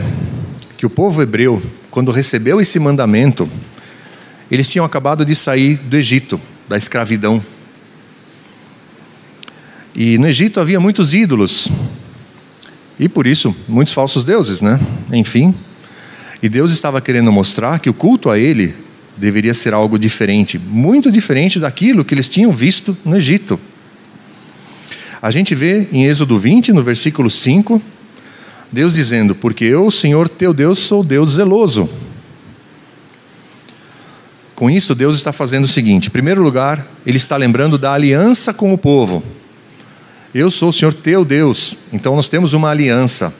que 0.77 0.85
o 0.85 0.89
povo 0.89 1.21
hebreu, 1.21 1.61
quando 1.89 2.11
recebeu 2.11 2.59
esse 2.59 2.79
mandamento, 2.79 3.49
eles 4.51 4.69
tinham 4.69 4.85
acabado 4.85 5.25
de 5.25 5.35
sair 5.35 5.75
do 5.75 5.95
Egito, 5.97 6.39
da 6.67 6.77
escravidão. 6.77 7.43
E 9.95 10.17
no 10.17 10.27
Egito 10.27 10.59
havia 10.59 10.79
muitos 10.79 11.13
ídolos, 11.13 11.69
e 12.99 13.09
por 13.09 13.25
isso 13.25 13.55
muitos 13.67 13.93
falsos 13.93 14.23
deuses, 14.23 14.61
né? 14.61 14.79
Enfim, 15.11 15.55
e 16.41 16.47
Deus 16.47 16.71
estava 16.71 17.01
querendo 17.01 17.31
mostrar 17.31 17.79
que 17.79 17.89
o 17.89 17.93
culto 17.93 18.29
a 18.29 18.37
Ele 18.37 18.75
deveria 19.17 19.53
ser 19.53 19.73
algo 19.73 19.97
diferente, 19.97 20.59
muito 20.59 21.11
diferente 21.11 21.59
daquilo 21.59 22.05
que 22.05 22.13
eles 22.13 22.29
tinham 22.29 22.51
visto 22.51 22.95
no 23.03 23.17
Egito. 23.17 23.59
A 25.19 25.31
gente 25.31 25.55
vê 25.55 25.87
em 25.91 26.05
Êxodo 26.05 26.37
20, 26.37 26.71
no 26.71 26.83
versículo 26.83 27.29
5, 27.29 27.81
Deus 28.71 28.95
dizendo: 28.95 29.33
Porque 29.35 29.65
eu, 29.65 29.89
Senhor 29.89 30.27
teu 30.27 30.53
Deus, 30.53 30.79
sou 30.79 31.03
Deus 31.03 31.31
zeloso. 31.31 31.89
Com 34.55 34.69
isso, 34.69 34.95
Deus 34.95 35.15
está 35.15 35.31
fazendo 35.31 35.65
o 35.65 35.67
seguinte: 35.67 36.07
em 36.07 36.11
primeiro 36.11 36.41
lugar, 36.41 36.85
Ele 37.05 37.17
está 37.17 37.37
lembrando 37.37 37.77
da 37.77 37.93
aliança 37.93 38.53
com 38.53 38.73
o 38.73 38.77
povo. 38.77 39.23
Eu 40.33 40.51
sou 40.51 40.69
o 40.69 40.73
Senhor 40.73 40.93
teu 40.93 41.23
Deus, 41.23 41.77
então 41.93 42.15
nós 42.15 42.29
temos 42.29 42.53
uma 42.53 42.69
aliança. 42.69 43.33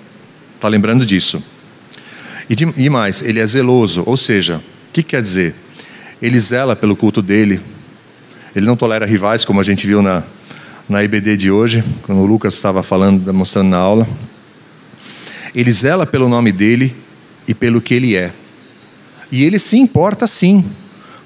Está 0.56 0.68
lembrando 0.68 1.06
disso. 1.06 1.44
E, 2.50 2.56
de, 2.56 2.72
e 2.78 2.90
mais, 2.90 3.22
ele 3.22 3.40
é 3.40 3.46
zeloso, 3.46 4.04
ou 4.06 4.16
seja, 4.16 4.58
o 4.58 4.94
que 4.94 5.04
quer 5.04 5.22
dizer? 5.22 5.54
Ele 6.22 6.40
zela 6.40 6.76
pelo 6.76 6.96
culto 6.96 7.22
dele, 7.22 7.60
ele 8.56 8.66
não 8.66 8.78
tolera 8.78 9.06
rivais, 9.06 9.44
como 9.44 9.60
a 9.60 9.64
gente 9.64 9.86
viu 9.86 10.02
na, 10.02 10.24
na 10.88 11.04
IBD 11.04 11.36
de 11.36 11.52
hoje, 11.52 11.84
quando 12.04 12.20
o 12.22 12.26
Lucas 12.26 12.54
estava 12.54 12.82
falando, 12.82 13.34
mostrando 13.34 13.70
na 13.70 13.78
aula. 13.78 14.08
Ele 15.58 15.72
zela 15.72 16.06
pelo 16.06 16.30
nome 16.30 16.52
dele 16.52 16.96
e 17.48 17.54
pelo 17.56 17.82
que 17.82 17.96
ele 17.96 18.16
é. 18.16 18.32
E 19.32 19.44
ele 19.44 19.58
se 19.58 19.76
importa 19.76 20.28
sim 20.28 20.64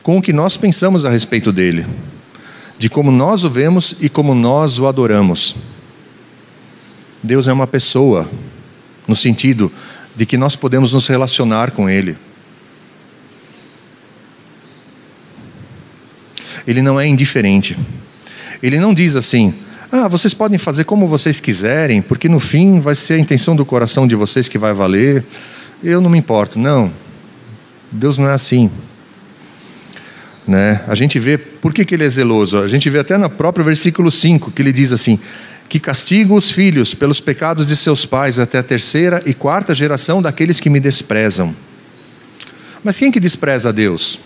com 0.02 0.17
o 0.17 0.22
que 0.22 0.32
nós 0.32 0.56
pensamos 0.56 1.04
a 1.04 1.10
respeito 1.10 1.52
dele, 1.52 1.86
de 2.78 2.89
como 2.89 3.12
nós 3.12 3.44
o 3.44 3.50
vemos 3.50 3.98
e 4.00 4.08
como 4.08 4.34
nós 4.34 4.80
o 4.80 4.88
adoramos. 4.88 5.58
Deus 7.22 7.50
é 7.50 7.52
uma 7.52 7.67
pessoa, 7.67 8.26
no 9.06 9.17
sentido 9.17 9.70
de 10.15 10.26
que 10.26 10.38
nós 10.38 10.56
podemos 10.56 10.94
nos 10.94 11.08
relacionar 11.08 11.72
com 11.72 11.89
Ele. 11.89 12.15
Ele 16.65 16.82
não 16.82 16.98
é 16.98 17.06
indiferente. 17.06 17.78
Ele 18.63 18.80
não 18.80 18.94
diz 18.94 19.17
assim: 19.17 19.54
ah, 19.92 20.08
vocês 20.08 20.34
podem 20.34 20.58
fazer 20.58 20.86
como 20.86 21.06
vocês 21.08 21.40
quiserem, 21.42 22.02
porque 22.02 22.30
no 22.30 22.40
fim 22.40 22.80
vai 22.80 22.96
ser 22.96 23.16
a 23.16 23.20
intenção 23.20 23.56
do 23.56 23.66
coração 23.66 24.08
de 24.08 24.16
vocês 24.16 24.48
que 24.48 24.58
vai 24.58 24.74
valer. 24.74 25.26
Eu 25.84 26.00
não 26.00 26.10
me 26.10 26.18
importo. 26.18 26.58
Não. 26.58 26.92
Deus 27.92 28.18
não 28.18 28.30
é 28.30 28.34
assim. 28.34 28.72
Né? 30.48 30.82
A 30.88 30.96
gente 30.96 31.20
vê, 31.20 31.38
por 31.38 31.74
que, 31.74 31.84
que 31.84 31.94
ele 31.94 32.06
é 32.06 32.10
zeloso? 32.10 32.60
A 32.60 32.68
gente 32.68 32.90
vê 32.90 33.00
até 33.00 33.18
no 33.18 33.30
próprio 33.30 33.66
versículo 33.66 34.10
5, 34.10 34.52
que 34.52 34.62
ele 34.62 34.72
diz 34.72 34.94
assim: 34.94 35.20
que 35.68 35.80
castigo 35.80 36.36
os 36.36 36.52
filhos 36.52 36.94
pelos 36.94 37.20
pecados 37.20 37.68
de 37.68 37.76
seus 37.76 38.06
pais 38.06 38.40
até 38.40 38.60
a 38.60 38.64
terceira 38.64 39.22
e 39.26 39.34
quarta 39.34 39.76
geração 39.76 40.22
daqueles 40.22 40.60
que 40.60 40.70
me 40.70 40.80
desprezam. 40.80 41.56
Mas 42.84 42.98
quem 42.98 43.12
que 43.12 43.20
despreza 43.20 43.70
a 43.70 43.72
Deus? 43.72 44.20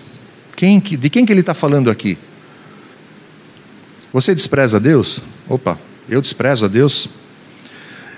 Quem 0.55 0.79
que, 0.79 0.95
de 0.95 1.09
quem 1.09 1.25
que 1.25 1.33
ele 1.33 1.41
está 1.41 1.53
falando 1.53 1.89
aqui? 1.89 2.17
Você 4.15 4.33
despreza 4.33 4.77
a 4.77 4.79
Deus? 4.79 5.19
Opa, 5.45 5.77
eu 6.07 6.21
desprezo 6.21 6.63
a 6.63 6.67
Deus. 6.69 7.09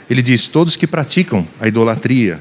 Ele 0.08 0.22
diz: 0.22 0.46
todos 0.46 0.76
que 0.76 0.86
praticam 0.86 1.48
a 1.60 1.68
idolatria, 1.68 2.40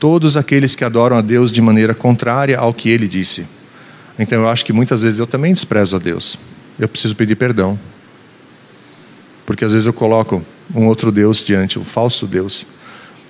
todos 0.00 0.36
aqueles 0.36 0.74
que 0.74 0.82
adoram 0.82 1.16
a 1.16 1.20
Deus 1.20 1.52
de 1.52 1.62
maneira 1.62 1.94
contrária 1.94 2.58
ao 2.58 2.74
que 2.74 2.88
ele 2.88 3.06
disse. 3.06 3.46
Então 4.18 4.40
eu 4.40 4.48
acho 4.48 4.64
que 4.64 4.72
muitas 4.72 5.02
vezes 5.02 5.20
eu 5.20 5.26
também 5.28 5.54
desprezo 5.54 5.94
a 5.94 6.00
Deus. 6.00 6.36
Eu 6.76 6.88
preciso 6.88 7.14
pedir 7.14 7.36
perdão. 7.36 7.78
Porque 9.46 9.64
às 9.64 9.70
vezes 9.70 9.86
eu 9.86 9.92
coloco 9.92 10.44
um 10.74 10.88
outro 10.88 11.12
Deus 11.12 11.44
diante, 11.44 11.78
um 11.78 11.84
falso 11.84 12.26
Deus. 12.26 12.66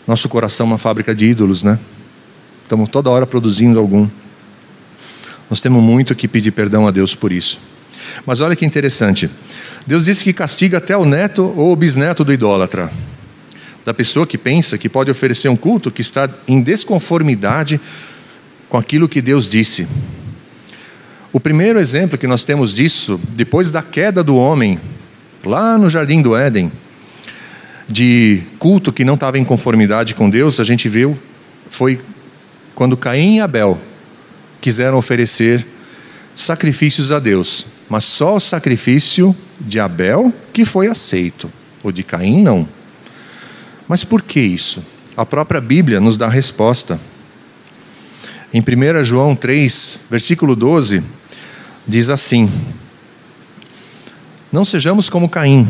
Nosso 0.09 0.27
coração 0.27 0.65
é 0.65 0.71
uma 0.71 0.79
fábrica 0.79 1.15
de 1.15 1.27
ídolos, 1.27 1.63
né? 1.63 1.79
Estamos 2.63 2.89
toda 2.89 3.11
hora 3.11 3.27
produzindo 3.27 3.79
algum. 3.79 4.09
Nós 5.51 5.61
temos 5.61 5.83
muito 5.83 6.15
que 6.15 6.27
pedir 6.27 6.53
perdão 6.53 6.89
a 6.89 6.91
Deus 6.91 7.15
por 7.15 7.31
isso. 7.31 7.76
Mas 8.25 8.41
olha 8.41 8.57
que 8.57 8.65
interessante. 8.65 9.29
Deus 9.87 10.05
disse 10.07 10.25
que 10.25 10.33
castiga 10.33 10.79
até 10.79 10.97
o 10.97 11.05
neto 11.05 11.53
ou 11.57 11.73
o 11.73 11.77
bisneto 11.77 12.25
do 12.25 12.33
idólatra. 12.33 12.91
Da 13.85 13.93
pessoa 13.95 14.27
que 14.27 14.39
pensa 14.39 14.79
que 14.79 14.89
pode 14.89 15.11
oferecer 15.11 15.49
um 15.49 15.57
culto 15.57 15.91
que 15.91 16.01
está 16.01 16.29
em 16.49 16.61
desconformidade 16.61 17.81
com 18.69 18.77
aquilo 18.77 19.09
que 19.09 19.21
Deus 19.21 19.49
disse. 19.49 19.87
O 21.33 21.39
primeiro 21.39 21.79
exemplo 21.79 22.17
que 22.17 22.27
nós 22.27 22.45
temos 22.45 22.75
disso, 22.75 23.21
depois 23.31 23.71
da 23.71 23.83
queda 23.83 24.25
do 24.25 24.37
homem, 24.37 24.81
lá 25.45 25.77
no 25.77 25.89
jardim 25.89 26.23
do 26.23 26.35
Éden, 26.35 26.73
de 27.89 28.43
culto 28.59 28.93
que 28.93 29.05
não 29.05 29.15
estava 29.15 29.39
em 29.39 29.45
conformidade 29.45 30.15
com 30.15 30.29
Deus, 30.29 30.59
a 30.59 30.65
gente 30.65 30.89
viu, 30.89 31.17
foi 31.71 32.01
quando 32.75 32.97
Caim 32.97 33.37
e 33.37 33.41
Abel 33.41 33.81
quiseram 34.61 34.99
oferecer 34.99 35.65
sacrifícios 36.35 37.13
a 37.13 37.19
Deus, 37.19 37.67
mas 37.89 38.05
só 38.05 38.37
o 38.37 38.41
sacrifício 38.41 39.35
de 39.61 39.79
Abel 39.79 40.33
que 40.53 40.65
foi 40.65 40.89
aceito, 40.89 41.51
o 41.83 41.93
de 41.93 42.03
Caim 42.03 42.43
não. 42.43 42.69
Mas 43.89 44.05
por 44.05 44.23
que 44.23 44.41
isso? 44.41 44.85
A 45.17 45.25
própria 45.25 45.61
Bíblia 45.61 46.01
nos 46.01 46.17
dá 46.17 46.27
a 46.27 46.31
resposta. 46.31 47.01
Em 48.53 48.61
1 48.61 49.05
João 49.05 49.37
3, 49.37 50.01
versículo 50.11 50.57
12, 50.57 51.03
diz 51.87 52.09
assim: 52.09 52.51
Não 54.53 54.65
sejamos 54.65 55.09
como 55.09 55.29
Caim, 55.29 55.69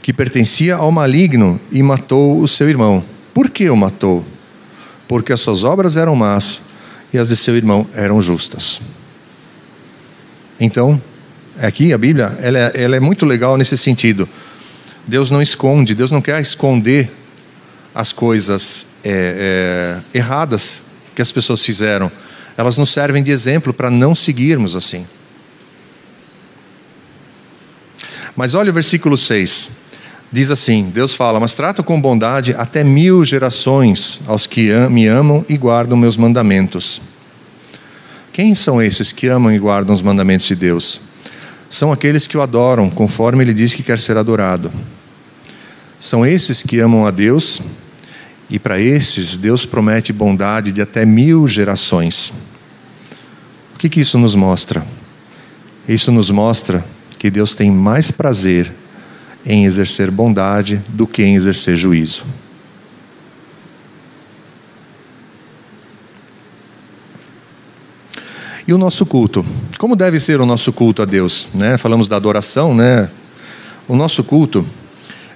que 0.00 0.12
pertencia 0.12 0.76
ao 0.76 0.90
maligno 0.90 1.60
e 1.70 1.82
matou 1.82 2.40
o 2.40 2.48
seu 2.48 2.68
irmão. 2.68 3.04
Por 3.34 3.50
que 3.50 3.68
o 3.68 3.76
matou? 3.76 4.24
Porque 5.06 5.32
as 5.32 5.40
suas 5.40 5.64
obras 5.64 5.96
eram 5.96 6.14
más 6.14 6.62
e 7.12 7.18
as 7.18 7.28
de 7.28 7.36
seu 7.36 7.54
irmão 7.56 7.86
eram 7.94 8.20
justas. 8.20 8.80
Então, 10.58 11.00
aqui 11.58 11.92
a 11.92 11.98
Bíblia 11.98 12.36
ela 12.40 12.58
é, 12.58 12.72
ela 12.74 12.96
é 12.96 13.00
muito 13.00 13.26
legal 13.26 13.56
nesse 13.56 13.76
sentido. 13.76 14.28
Deus 15.06 15.30
não 15.30 15.42
esconde, 15.42 15.94
Deus 15.94 16.10
não 16.10 16.22
quer 16.22 16.40
esconder 16.40 17.10
as 17.94 18.12
coisas 18.12 18.86
é, 19.04 20.00
é, 20.14 20.18
erradas 20.18 20.82
que 21.14 21.20
as 21.22 21.32
pessoas 21.32 21.62
fizeram. 21.62 22.10
Elas 22.56 22.78
nos 22.78 22.90
servem 22.90 23.22
de 23.22 23.30
exemplo 23.30 23.72
para 23.72 23.90
não 23.90 24.14
seguirmos 24.14 24.76
assim. 24.76 25.06
Mas 28.36 28.54
olha 28.54 28.70
o 28.70 28.74
versículo 28.74 29.16
6. 29.16 29.82
Diz 30.30 30.50
assim: 30.50 30.90
Deus 30.94 31.14
fala, 31.14 31.38
mas 31.38 31.54
trato 31.54 31.84
com 31.84 32.00
bondade 32.00 32.54
até 32.56 32.82
mil 32.82 33.24
gerações 33.24 34.20
aos 34.26 34.46
que 34.46 34.72
me 34.90 35.06
amam 35.06 35.44
e 35.48 35.56
guardam 35.56 35.96
meus 35.96 36.16
mandamentos. 36.16 37.02
Quem 38.32 38.54
são 38.54 38.80
esses 38.80 39.12
que 39.12 39.28
amam 39.28 39.52
e 39.52 39.58
guardam 39.58 39.94
os 39.94 40.00
mandamentos 40.00 40.46
de 40.46 40.56
Deus? 40.56 41.11
São 41.72 41.90
aqueles 41.90 42.26
que 42.26 42.36
o 42.36 42.42
adoram, 42.42 42.90
conforme 42.90 43.42
ele 43.42 43.54
diz 43.54 43.72
que 43.72 43.82
quer 43.82 43.98
ser 43.98 44.18
adorado. 44.18 44.70
São 45.98 46.26
esses 46.26 46.62
que 46.62 46.78
amam 46.78 47.06
a 47.06 47.10
Deus, 47.10 47.62
e 48.50 48.58
para 48.58 48.78
esses 48.78 49.36
Deus 49.36 49.64
promete 49.64 50.12
bondade 50.12 50.70
de 50.70 50.82
até 50.82 51.06
mil 51.06 51.48
gerações. 51.48 52.30
O 53.74 53.78
que, 53.78 53.88
que 53.88 54.02
isso 54.02 54.18
nos 54.18 54.34
mostra? 54.34 54.86
Isso 55.88 56.12
nos 56.12 56.30
mostra 56.30 56.84
que 57.18 57.30
Deus 57.30 57.54
tem 57.54 57.70
mais 57.70 58.10
prazer 58.10 58.70
em 59.46 59.64
exercer 59.64 60.10
bondade 60.10 60.82
do 60.90 61.06
que 61.06 61.22
em 61.22 61.36
exercer 61.36 61.74
juízo. 61.74 62.26
O 68.72 68.78
nosso 68.78 69.04
culto? 69.04 69.44
Como 69.78 69.94
deve 69.94 70.18
ser 70.18 70.40
o 70.40 70.46
nosso 70.46 70.72
culto 70.72 71.02
a 71.02 71.04
Deus? 71.04 71.48
Né? 71.54 71.76
Falamos 71.78 72.08
da 72.08 72.16
adoração, 72.16 72.74
né? 72.74 73.10
O 73.86 73.96
nosso 73.96 74.24
culto, 74.24 74.64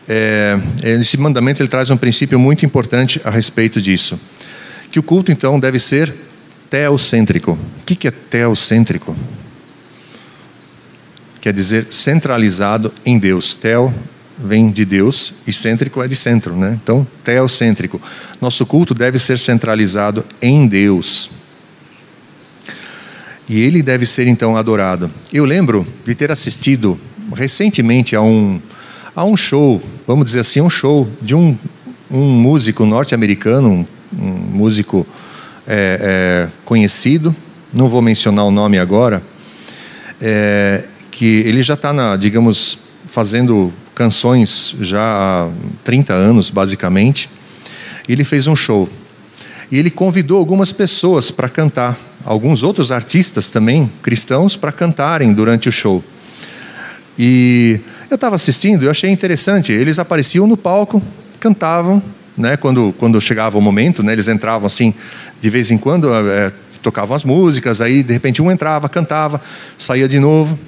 é, 0.09 0.59
esse 0.83 1.16
mandamento 1.16 1.62
ele 1.62 1.68
traz 1.68 1.90
um 1.90 1.96
princípio 1.96 2.38
muito 2.38 2.64
importante 2.64 3.20
a 3.25 3.31
respeito 3.31 3.81
disso. 3.81 4.18
Que 4.90 4.99
o 4.99 5.03
culto, 5.03 5.31
então, 5.33 5.59
deve 5.61 5.79
ser 5.79 6.14
teocêntrico. 6.70 7.53
O 7.53 7.85
que 7.85 8.07
é 8.09 8.11
teocêntrico? 8.11 9.16
quer 11.46 11.53
dizer 11.53 11.87
centralizado 11.90 12.92
em 13.05 13.20
Deus. 13.20 13.55
Tel 13.55 13.94
vem 14.37 14.68
de 14.68 14.85
Deus 14.85 15.33
e 15.46 15.53
cêntrico 15.53 16.03
é 16.03 16.09
de 16.09 16.16
centro, 16.16 16.57
né? 16.57 16.77
Então, 16.83 17.07
teocêntrico. 17.22 18.03
Nosso 18.40 18.66
culto 18.66 18.92
deve 18.92 19.16
ser 19.16 19.38
centralizado 19.38 20.25
em 20.42 20.66
Deus. 20.66 21.31
E 23.48 23.61
ele 23.61 23.82
deve 23.82 24.04
ser 24.06 24.26
então 24.26 24.56
adorado. 24.56 25.11
Eu 25.32 25.44
lembro 25.44 25.87
de 26.04 26.14
ter 26.14 26.32
assistido 26.32 26.98
recentemente 27.35 28.16
a 28.16 28.20
um, 28.20 28.61
a 29.14 29.24
um 29.24 29.37
show, 29.37 29.82
vamos 30.06 30.26
dizer 30.26 30.40
assim, 30.40 30.61
um 30.61 30.70
show 30.70 31.09
de 31.22 31.35
um, 31.35 31.56
um 32.11 32.24
músico 32.24 32.85
norte-americano, 32.85 33.70
um, 33.70 33.87
um, 34.20 34.30
músico 34.30 35.06
é, 35.66 36.48
é, 36.48 36.48
conhecido, 36.64 37.35
não 37.72 37.88
vou 37.88 38.02
mencionar 38.02 38.44
o 38.44 38.50
nome 38.50 38.78
agora, 38.78 39.22
é, 40.20 40.85
que 41.11 41.42
ele 41.46 41.62
já 41.62 41.74
está, 41.74 42.16
digamos, 42.16 42.78
fazendo 43.06 43.72
canções 43.94 44.76
já 44.80 45.00
há 45.00 45.50
30 45.82 46.12
anos, 46.12 46.50
basicamente. 46.50 47.30
Ele 48.09 48.24
fez 48.24 48.46
um 48.46 48.54
show. 48.54 48.88
E 49.70 49.78
ele 49.78 49.90
convidou 49.90 50.38
algumas 50.38 50.70
pessoas 50.70 51.30
para 51.30 51.48
cantar, 51.48 51.98
alguns 52.26 52.64
outros 52.64 52.90
artistas 52.90 53.50
também, 53.50 53.90
cristãos, 54.02 54.56
para 54.56 54.72
cantarem 54.72 55.32
durante 55.32 55.68
o 55.68 55.72
show. 55.72 56.02
E 57.16 57.78
eu 58.10 58.16
estava 58.16 58.34
assistindo 58.34 58.84
e 58.84 58.88
achei 58.88 59.10
interessante. 59.10 59.72
Eles 59.72 59.98
apareciam 59.98 60.46
no 60.46 60.56
palco, 60.56 61.00
cantavam, 61.38 62.02
né? 62.36 62.56
Quando 62.56 62.92
quando 62.98 63.20
chegava 63.20 63.56
o 63.56 63.62
momento, 63.62 64.02
né? 64.02 64.12
Eles 64.12 64.26
entravam 64.26 64.66
assim, 64.66 64.92
de 65.40 65.48
vez 65.48 65.70
em 65.70 65.78
quando 65.78 66.12
é, 66.12 66.52
tocavam 66.82 67.14
as 67.14 67.22
músicas. 67.22 67.80
Aí 67.80 68.02
de 68.02 68.12
repente 68.12 68.42
um 68.42 68.50
entrava, 68.50 68.88
cantava, 68.88 69.40
saía 69.78 70.08
de 70.08 70.18
novo. 70.18 70.58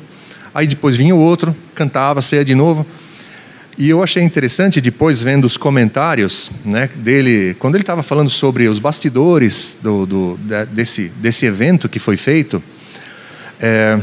Aí 0.55 0.67
depois 0.67 0.97
vinha 0.97 1.15
o 1.15 1.19
outro, 1.19 1.55
cantava, 1.75 2.23
saía 2.23 2.45
de 2.45 2.55
novo. 2.55 2.87
E 3.79 3.89
eu 3.89 4.03
achei 4.03 4.25
interessante 4.25 4.81
depois 4.81 5.23
vendo 5.23 5.45
os 5.45 5.57
comentários 5.57 6.51
né, 6.65 6.91
dele, 6.97 7.55
quando 7.61 7.77
ele 7.77 7.85
estava 7.85 8.03
falando 8.03 8.29
sobre 8.29 8.67
os 8.67 8.81
bastidores 8.81 9.79
do, 9.81 10.05
do, 10.05 10.41
desse, 10.73 11.13
desse 11.21 11.47
evento 11.47 11.89
que 11.89 12.01
foi 12.01 12.17
feito, 12.17 12.61
é, 13.61 14.01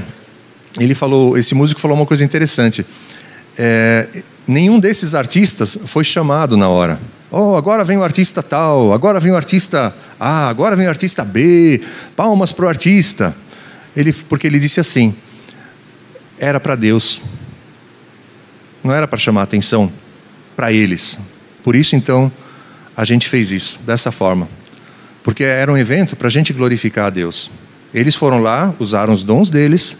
ele 0.79 0.95
falou, 0.95 1.37
esse 1.37 1.53
músico 1.53 1.81
falou 1.81 1.97
uma 1.97 2.05
coisa 2.05 2.23
interessante. 2.23 2.85
É, 3.57 4.07
nenhum 4.47 4.79
desses 4.79 5.13
artistas 5.13 5.77
foi 5.85 6.05
chamado 6.05 6.55
na 6.55 6.69
hora. 6.69 6.97
Oh, 7.29 7.57
agora 7.57 7.83
vem 7.83 7.97
o 7.97 8.03
artista 8.03 8.41
tal, 8.41 8.93
agora 8.93 9.19
vem 9.19 9.33
o 9.33 9.35
artista 9.35 9.93
A, 10.17 10.47
agora 10.47 10.77
vem 10.77 10.87
o 10.87 10.89
artista 10.89 11.25
B, 11.25 11.81
palmas 12.15 12.53
para 12.53 12.63
o 12.63 12.69
artista. 12.69 13.35
Ele, 13.93 14.13
porque 14.13 14.47
ele 14.47 14.57
disse 14.57 14.79
assim: 14.79 15.13
era 16.39 16.61
para 16.61 16.75
Deus, 16.75 17.21
não 18.85 18.93
era 18.93 19.07
para 19.07 19.17
chamar 19.17 19.41
atenção 19.41 19.91
para 20.55 20.71
eles. 20.71 21.17
Por 21.63 21.75
isso, 21.75 21.95
então, 21.95 22.31
a 22.95 23.03
gente 23.03 23.27
fez 23.27 23.51
isso, 23.51 23.79
dessa 23.83 24.11
forma. 24.11 24.47
Porque 25.23 25.43
era 25.43 25.71
um 25.71 25.77
evento 25.77 26.15
para 26.15 26.27
a 26.27 26.31
gente 26.31 26.53
glorificar 26.53 27.07
a 27.07 27.09
Deus. 27.09 27.49
Eles 27.91 28.13
foram 28.13 28.39
lá, 28.39 28.73
usaram 28.79 29.11
os 29.11 29.23
dons 29.23 29.49
deles, 29.49 29.97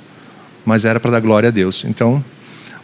mas 0.63 0.85
era 0.85 0.99
para 0.99 1.11
dar 1.11 1.19
glória 1.19 1.49
a 1.49 1.51
Deus. 1.51 1.83
Então, 1.83 2.23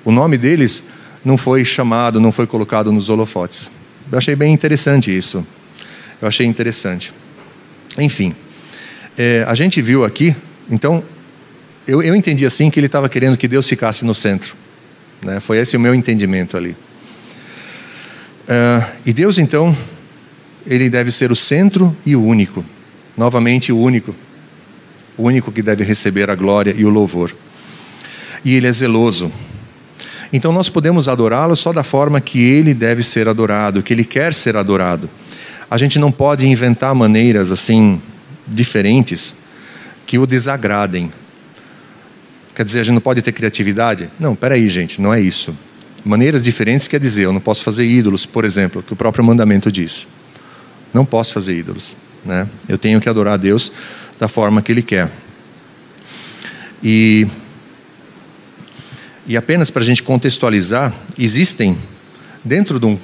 o 0.04 0.12
nome 0.12 0.40
deles 0.40 0.84
não 1.24 1.38
foi 1.38 1.64
chamado, 1.64 2.20
não 2.20 2.32
foi 2.32 2.48
colocado 2.48 2.92
nos 2.92 3.08
holofotes. 3.08 3.70
Eu 4.12 4.18
achei 4.18 4.36
bem 4.36 4.52
interessante 4.52 5.16
isso. 5.16 5.46
Eu 6.20 6.28
achei 6.28 6.48
interessante. 6.48 7.14
Enfim, 8.00 8.36
é, 9.16 9.46
a 9.48 9.54
gente 9.54 9.80
viu 9.84 10.04
aqui, 10.04 10.36
então, 10.68 11.04
eu, 11.88 12.02
eu 12.02 12.16
entendi 12.16 12.44
assim 12.44 12.72
que 12.72 12.80
ele 12.80 12.88
estava 12.88 13.08
querendo 13.08 13.38
que 13.38 13.48
Deus 13.48 13.70
ficasse 13.70 14.04
no 14.04 14.16
centro. 14.16 14.61
Né? 15.24 15.40
Foi 15.40 15.58
esse 15.58 15.78
o 15.78 15.80
meu 15.80 15.94
entendimento 15.94 16.58
ali. 16.58 16.76
Uh, 18.42 18.86
e 19.06 19.14
Deus, 19.14 19.38
então, 19.38 19.76
ele 20.66 20.90
deve 20.90 21.12
ser 21.12 21.32
o 21.32 21.36
centro 21.36 21.96
e 22.06 22.16
o 22.16 22.24
único. 22.24 22.66
Novamente, 23.16 23.72
o 23.72 23.78
único. 23.78 24.16
O 25.18 25.24
único 25.24 25.52
que 25.52 25.62
deve 25.62 25.84
receber 25.84 26.30
a 26.30 26.36
glória 26.36 26.74
e 26.76 26.84
o 26.84 26.90
louvor. 26.90 27.34
E 28.44 28.56
ele 28.56 28.68
é 28.68 28.72
zeloso. 28.72 29.32
Então, 30.34 30.52
nós 30.52 30.70
podemos 30.70 31.08
adorá-lo 31.08 31.56
só 31.56 31.72
da 31.74 31.84
forma 31.84 32.20
que 32.22 32.42
ele 32.42 32.74
deve 32.74 33.04
ser 33.04 33.28
adorado, 33.28 33.84
que 33.84 33.94
ele 33.94 34.06
quer 34.06 34.34
ser 34.34 34.56
adorado. 34.56 35.10
a 35.70 35.78
gente 35.78 36.00
não 36.00 36.12
pode 36.12 36.46
inventar 36.46 36.94
maneiras 36.94 37.52
assim 37.52 38.02
diferentes 38.48 39.36
que 40.06 40.18
o 40.18 40.26
desagradem. 40.26 41.12
Quer 42.62 42.66
dizer, 42.66 42.80
a 42.82 42.84
gente 42.84 42.94
não 42.94 43.02
pode 43.02 43.24
ter 43.24 43.32
criatividade? 43.32 44.08
Não, 44.20 44.36
peraí, 44.36 44.70
gente, 44.70 45.02
não 45.02 45.12
é 45.12 45.20
isso. 45.20 45.58
Maneiras 46.06 46.44
diferentes 46.44 46.88
quer 46.88 47.00
dizer, 47.00 47.24
eu 47.24 47.34
não 47.34 47.42
posso 47.42 47.64
fazer 47.64 47.88
ídolos, 47.88 48.24
por 48.24 48.46
exemplo, 48.46 48.84
que 48.84 48.94
o 48.94 48.96
próprio 48.96 49.26
mandamento 49.26 49.72
diz. 49.72 50.08
Não 50.94 51.04
posso 51.04 51.34
fazer 51.34 51.58
ídolos. 51.58 51.96
Né? 52.24 52.48
Eu 52.70 52.78
tenho 52.78 53.02
que 53.02 53.10
adorar 53.10 53.34
a 53.34 53.38
Deus 53.38 53.72
da 54.20 54.28
forma 54.28 54.62
que 54.62 54.72
Ele 54.72 54.84
quer. 54.84 55.10
E, 56.84 57.26
e 59.26 59.36
apenas 59.36 59.72
para 59.72 59.82
a 59.82 59.86
gente 59.86 60.04
contextualizar, 60.04 60.94
existem, 61.18 61.76
dentro, 62.46 62.80
de 62.80 62.86
um, 62.86 63.00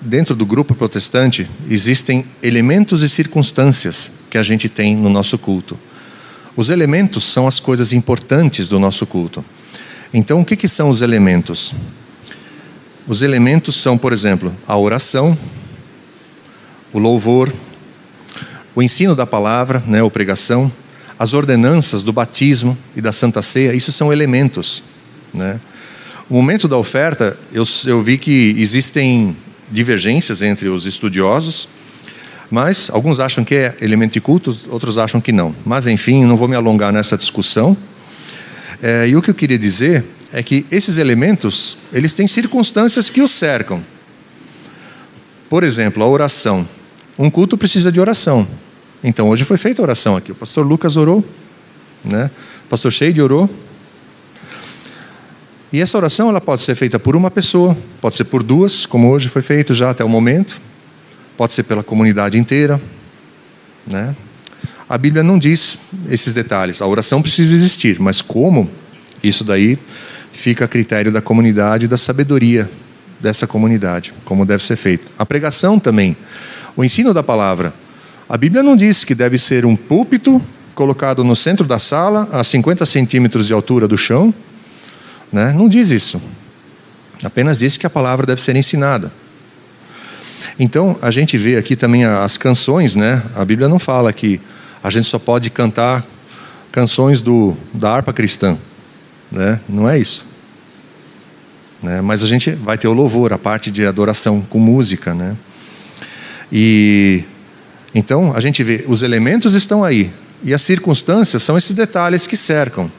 dentro 0.00 0.32
do 0.36 0.46
grupo 0.46 0.76
protestante, 0.76 1.50
existem 1.68 2.24
elementos 2.40 3.02
e 3.02 3.08
circunstâncias 3.08 4.12
que 4.30 4.38
a 4.38 4.44
gente 4.44 4.68
tem 4.68 4.94
no 4.94 5.10
nosso 5.10 5.36
culto. 5.36 5.76
Os 6.56 6.70
elementos 6.70 7.24
são 7.24 7.46
as 7.46 7.60
coisas 7.60 7.92
importantes 7.92 8.66
do 8.66 8.80
nosso 8.80 9.06
culto. 9.06 9.44
Então, 10.12 10.40
o 10.40 10.44
que, 10.44 10.56
que 10.56 10.68
são 10.68 10.88
os 10.88 11.02
elementos? 11.02 11.74
Os 13.06 13.20
elementos 13.20 13.76
são, 13.76 13.98
por 13.98 14.12
exemplo, 14.12 14.54
a 14.66 14.76
oração, 14.76 15.36
o 16.92 16.98
louvor, 16.98 17.52
o 18.74 18.82
ensino 18.82 19.14
da 19.14 19.26
palavra, 19.26 19.82
né, 19.86 20.02
ou 20.02 20.10
pregação, 20.10 20.72
as 21.18 21.34
ordenanças 21.34 22.02
do 22.02 22.12
batismo 22.12 22.76
e 22.94 23.00
da 23.00 23.12
Santa 23.12 23.42
Ceia, 23.42 23.74
isso 23.74 23.92
são 23.92 24.12
elementos. 24.12 24.82
Né? 25.34 25.60
O 26.28 26.34
momento 26.34 26.66
da 26.66 26.76
oferta, 26.76 27.38
eu, 27.52 27.64
eu 27.86 28.02
vi 28.02 28.18
que 28.18 28.54
existem 28.58 29.36
divergências 29.70 30.42
entre 30.42 30.68
os 30.68 30.86
estudiosos, 30.86 31.68
mas 32.50 32.90
alguns 32.90 33.18
acham 33.20 33.44
que 33.44 33.54
é 33.54 33.74
elemento 33.80 34.12
de 34.12 34.20
culto, 34.20 34.56
outros 34.68 34.98
acham 34.98 35.20
que 35.20 35.32
não. 35.32 35.54
Mas 35.64 35.86
enfim, 35.86 36.24
não 36.24 36.36
vou 36.36 36.48
me 36.48 36.56
alongar 36.56 36.92
nessa 36.92 37.16
discussão. 37.16 37.76
É, 38.82 39.08
e 39.08 39.16
o 39.16 39.22
que 39.22 39.30
eu 39.30 39.34
queria 39.34 39.58
dizer 39.58 40.04
é 40.32 40.42
que 40.42 40.66
esses 40.70 40.98
elementos, 40.98 41.78
eles 41.92 42.14
têm 42.14 42.28
circunstâncias 42.28 43.10
que 43.10 43.20
os 43.20 43.30
cercam. 43.30 43.82
Por 45.48 45.64
exemplo, 45.64 46.02
a 46.02 46.08
oração. 46.08 46.66
Um 47.18 47.30
culto 47.30 47.56
precisa 47.56 47.90
de 47.90 48.00
oração. 48.00 48.46
Então, 49.02 49.28
hoje 49.28 49.44
foi 49.44 49.56
feita 49.56 49.82
oração 49.82 50.16
aqui. 50.16 50.32
O 50.32 50.34
pastor 50.34 50.66
Lucas 50.66 50.96
orou, 50.96 51.24
né? 52.04 52.30
o 52.66 52.68
pastor 52.68 52.92
Sheide 52.92 53.22
orou. 53.22 53.48
E 55.72 55.80
essa 55.80 55.96
oração 55.96 56.28
ela 56.28 56.40
pode 56.40 56.62
ser 56.62 56.74
feita 56.74 56.98
por 56.98 57.16
uma 57.16 57.30
pessoa, 57.30 57.76
pode 58.00 58.14
ser 58.14 58.24
por 58.24 58.42
duas, 58.42 58.86
como 58.86 59.10
hoje 59.10 59.28
foi 59.28 59.42
feito 59.42 59.74
já 59.74 59.90
até 59.90 60.04
o 60.04 60.08
momento, 60.08 60.60
pode 61.36 61.52
ser 61.52 61.64
pela 61.64 61.82
comunidade 61.82 62.38
inteira. 62.38 62.80
Né? 63.86 64.14
A 64.88 64.96
Bíblia 64.96 65.22
não 65.22 65.38
diz 65.38 65.78
esses 66.08 66.32
detalhes. 66.32 66.80
A 66.80 66.86
oração 66.86 67.20
precisa 67.20 67.54
existir, 67.54 68.00
mas 68.00 68.20
como? 68.20 68.70
Isso 69.22 69.44
daí 69.44 69.78
fica 70.32 70.64
a 70.64 70.68
critério 70.68 71.10
da 71.10 71.20
comunidade 71.20 71.86
e 71.86 71.88
da 71.88 71.96
sabedoria 71.96 72.70
dessa 73.20 73.46
comunidade, 73.46 74.12
como 74.24 74.44
deve 74.44 74.62
ser 74.62 74.76
feito. 74.76 75.10
A 75.18 75.24
pregação 75.24 75.78
também, 75.78 76.16
o 76.76 76.84
ensino 76.84 77.12
da 77.12 77.22
palavra. 77.22 77.72
A 78.28 78.36
Bíblia 78.36 78.62
não 78.62 78.76
diz 78.76 79.04
que 79.04 79.14
deve 79.14 79.38
ser 79.38 79.64
um 79.64 79.74
púlpito 79.74 80.42
colocado 80.74 81.24
no 81.24 81.34
centro 81.34 81.64
da 81.64 81.78
sala, 81.78 82.28
a 82.32 82.44
50 82.44 82.84
centímetros 82.84 83.46
de 83.46 83.52
altura 83.52 83.88
do 83.88 83.96
chão. 83.96 84.32
Né? 85.32 85.52
Não 85.52 85.68
diz 85.68 85.90
isso. 85.90 86.20
Apenas 87.24 87.58
diz 87.58 87.76
que 87.76 87.86
a 87.86 87.90
palavra 87.90 88.26
deve 88.26 88.42
ser 88.42 88.54
ensinada. 88.56 89.10
Então, 90.58 90.96
a 91.02 91.10
gente 91.10 91.36
vê 91.36 91.56
aqui 91.56 91.76
também 91.76 92.04
as 92.04 92.36
canções, 92.36 92.96
né? 92.96 93.22
A 93.34 93.44
Bíblia 93.44 93.68
não 93.68 93.78
fala 93.78 94.12
que 94.12 94.40
a 94.82 94.90
gente 94.90 95.06
só 95.06 95.18
pode 95.18 95.50
cantar 95.50 96.04
canções 96.72 97.20
do, 97.20 97.56
da 97.74 97.90
harpa 97.90 98.12
cristã. 98.12 98.56
Né? 99.30 99.60
Não 99.68 99.88
é 99.88 99.98
isso. 99.98 100.26
Né? 101.82 102.00
Mas 102.00 102.22
a 102.22 102.26
gente 102.26 102.50
vai 102.50 102.78
ter 102.78 102.88
o 102.88 102.92
louvor, 102.92 103.32
a 103.32 103.38
parte 103.38 103.70
de 103.70 103.84
adoração 103.86 104.40
com 104.42 104.58
música. 104.58 105.14
Né? 105.14 105.36
E 106.52 107.24
então 107.94 108.34
a 108.34 108.40
gente 108.40 108.62
vê, 108.62 108.84
os 108.86 109.02
elementos 109.02 109.54
estão 109.54 109.82
aí. 109.82 110.10
E 110.44 110.52
as 110.52 110.62
circunstâncias 110.62 111.42
são 111.42 111.56
esses 111.56 111.74
detalhes 111.74 112.26
que 112.26 112.36
cercam. 112.36 112.90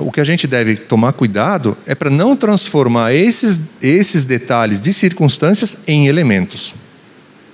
O 0.00 0.10
que 0.10 0.20
a 0.20 0.24
gente 0.24 0.46
deve 0.46 0.76
tomar 0.76 1.12
cuidado 1.12 1.76
é 1.86 1.94
para 1.94 2.08
não 2.08 2.34
transformar 2.34 3.12
esses, 3.12 3.60
esses 3.82 4.24
detalhes 4.24 4.80
de 4.80 4.92
circunstâncias 4.92 5.78
em 5.86 6.06
elementos. 6.06 6.74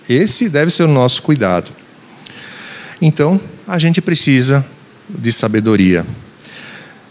Esse 0.08 0.48
deve 0.48 0.70
ser 0.70 0.84
o 0.84 0.88
nosso 0.88 1.22
cuidado. 1.22 1.70
Então, 3.02 3.40
a 3.66 3.78
gente 3.78 4.00
precisa 4.00 4.64
de 5.08 5.32
sabedoria 5.32 6.06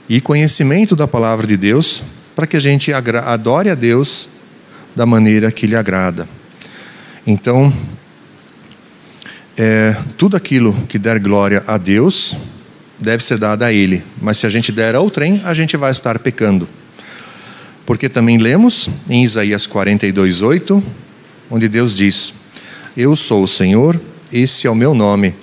e 0.08 0.22
conhecimento 0.22 0.96
da 0.96 1.08
palavra 1.08 1.46
de 1.46 1.58
Deus 1.58 2.02
para 2.36 2.48
que 2.48 2.56
a 2.56 2.60
gente 2.60 2.94
adore 2.94 3.70
a 3.70 3.76
Deus 3.76 4.30
da 4.96 5.06
maneira 5.06 5.52
que 5.52 5.68
lhe 5.68 5.76
agrada. 5.76 6.28
Então, 7.26 7.74
é, 9.58 9.96
tudo 10.18 10.38
aquilo 10.38 10.74
que 10.88 10.98
der 10.98 11.20
glória 11.20 11.64
a 11.68 11.78
Deus 11.78 12.36
deve 13.00 13.24
ser 13.24 13.38
dado 13.38 13.64
a 13.64 13.72
Ele, 13.72 14.04
mas 14.22 14.38
se 14.38 14.46
a 14.46 14.50
gente 14.50 14.72
der 14.72 14.96
ao 14.96 15.10
trem, 15.10 15.42
a 15.46 15.54
gente 15.54 15.78
vai 15.78 15.92
estar 15.92 16.18
pecando. 16.20 16.68
Porque 17.86 18.10
também 18.10 18.38
lemos 18.38 18.90
em 19.10 19.24
Isaías 19.24 19.66
42, 19.66 20.42
8, 20.42 20.84
onde 21.50 21.70
Deus 21.70 21.96
diz: 21.96 22.34
Eu 22.96 23.16
sou 23.16 23.44
o 23.44 23.48
Senhor, 23.48 24.00
esse 24.32 24.68
é 24.68 24.70
o 24.70 24.76
meu 24.76 24.94
nome, 24.94 25.34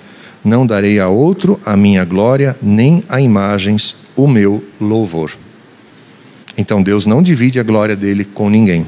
não 0.43 0.65
darei 0.65 0.99
a 0.99 1.07
outro 1.07 1.59
a 1.65 1.75
minha 1.75 2.05
glória, 2.05 2.55
nem 2.61 3.03
a 3.09 3.19
imagens 3.19 3.95
o 4.15 4.27
meu 4.27 4.63
louvor. 4.79 5.31
Então 6.57 6.81
Deus 6.83 7.05
não 7.05 7.21
divide 7.21 7.59
a 7.59 7.63
glória 7.63 7.95
dele 7.95 8.23
com 8.23 8.49
ninguém. 8.49 8.85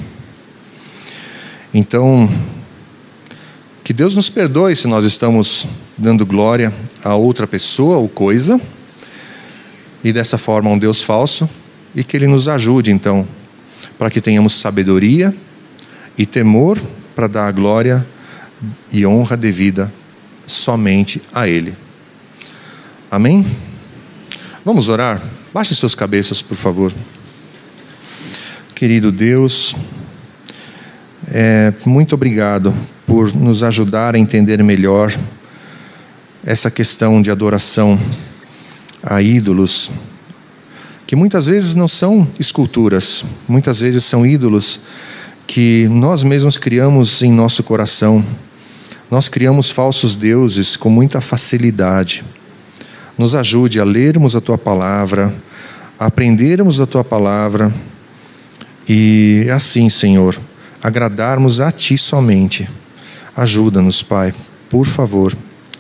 Então, 1.74 2.30
que 3.84 3.92
Deus 3.92 4.16
nos 4.16 4.30
perdoe 4.30 4.76
se 4.76 4.88
nós 4.88 5.04
estamos 5.04 5.66
dando 5.98 6.26
glória 6.26 6.72
a 7.04 7.16
outra 7.16 7.48
pessoa 7.48 7.98
ou 7.98 8.08
coisa, 8.08 8.60
e 10.04 10.14
dessa 10.14 10.38
forma 10.38 10.70
a 10.70 10.74
um 10.74 10.78
Deus 10.78 11.02
falso, 11.02 11.50
e 11.96 12.04
que 12.04 12.16
Ele 12.16 12.28
nos 12.28 12.48
ajude, 12.48 12.92
então, 12.92 13.28
para 13.98 14.10
que 14.10 14.22
tenhamos 14.22 14.54
sabedoria 14.54 15.34
e 16.18 16.26
temor 16.26 16.80
para 17.16 17.28
dar 17.28 17.48
a 17.48 17.52
glória 17.52 18.06
e 18.92 19.06
honra 19.06 19.36
devida 19.36 19.92
somente 20.46 21.22
a 21.34 21.48
Ele. 21.48 21.76
Amém? 23.10 23.46
Vamos 24.64 24.88
orar? 24.88 25.22
Baixe 25.54 25.74
suas 25.74 25.96
cabeças, 25.96 26.42
por 26.42 26.58
favor. 26.58 26.94
Querido 28.76 29.12
Deus, 29.12 29.76
é, 31.32 31.74
muito 31.86 32.14
obrigado 32.14 32.74
por 33.06 33.34
nos 33.34 33.64
ajudar 33.64 34.14
a 34.14 34.20
entender 34.20 34.64
melhor 34.64 35.12
essa 36.46 36.72
questão 36.72 37.22
de 37.22 37.30
adoração 37.30 38.00
a 39.04 39.22
ídolos, 39.22 39.92
que 41.06 41.16
muitas 41.16 41.46
vezes 41.46 41.76
não 41.76 41.88
são 41.88 42.28
esculturas, 42.40 43.26
muitas 43.48 43.80
vezes 43.80 44.04
são 44.04 44.26
ídolos 44.26 44.82
que 45.48 45.88
nós 45.90 46.24
mesmos 46.24 46.58
criamos 46.58 47.22
em 47.22 47.32
nosso 47.32 47.64
coração. 47.64 48.24
Nós 49.10 49.30
criamos 49.30 49.70
falsos 49.70 50.18
deuses 50.18 50.76
com 50.76 50.90
muita 50.90 51.22
facilidade. 51.22 52.24
Nos 53.18 53.34
ajude 53.34 53.80
a 53.80 53.86
lermos 53.86 54.36
a 54.36 54.42
tua 54.42 54.58
palavra, 54.58 55.34
a 55.98 56.08
aprendermos 56.08 56.82
a 56.82 56.86
tua 56.86 57.04
palavra 57.04 57.74
e 58.88 59.48
assim, 59.52 59.90
Senhor, 59.90 60.40
agradarmos 60.84 61.60
a 61.60 61.72
ti 61.72 61.98
somente. 61.98 62.70
Ajuda-nos, 63.36 64.04
Pai, 64.04 64.34
por 64.70 64.86
favor, 64.86 65.36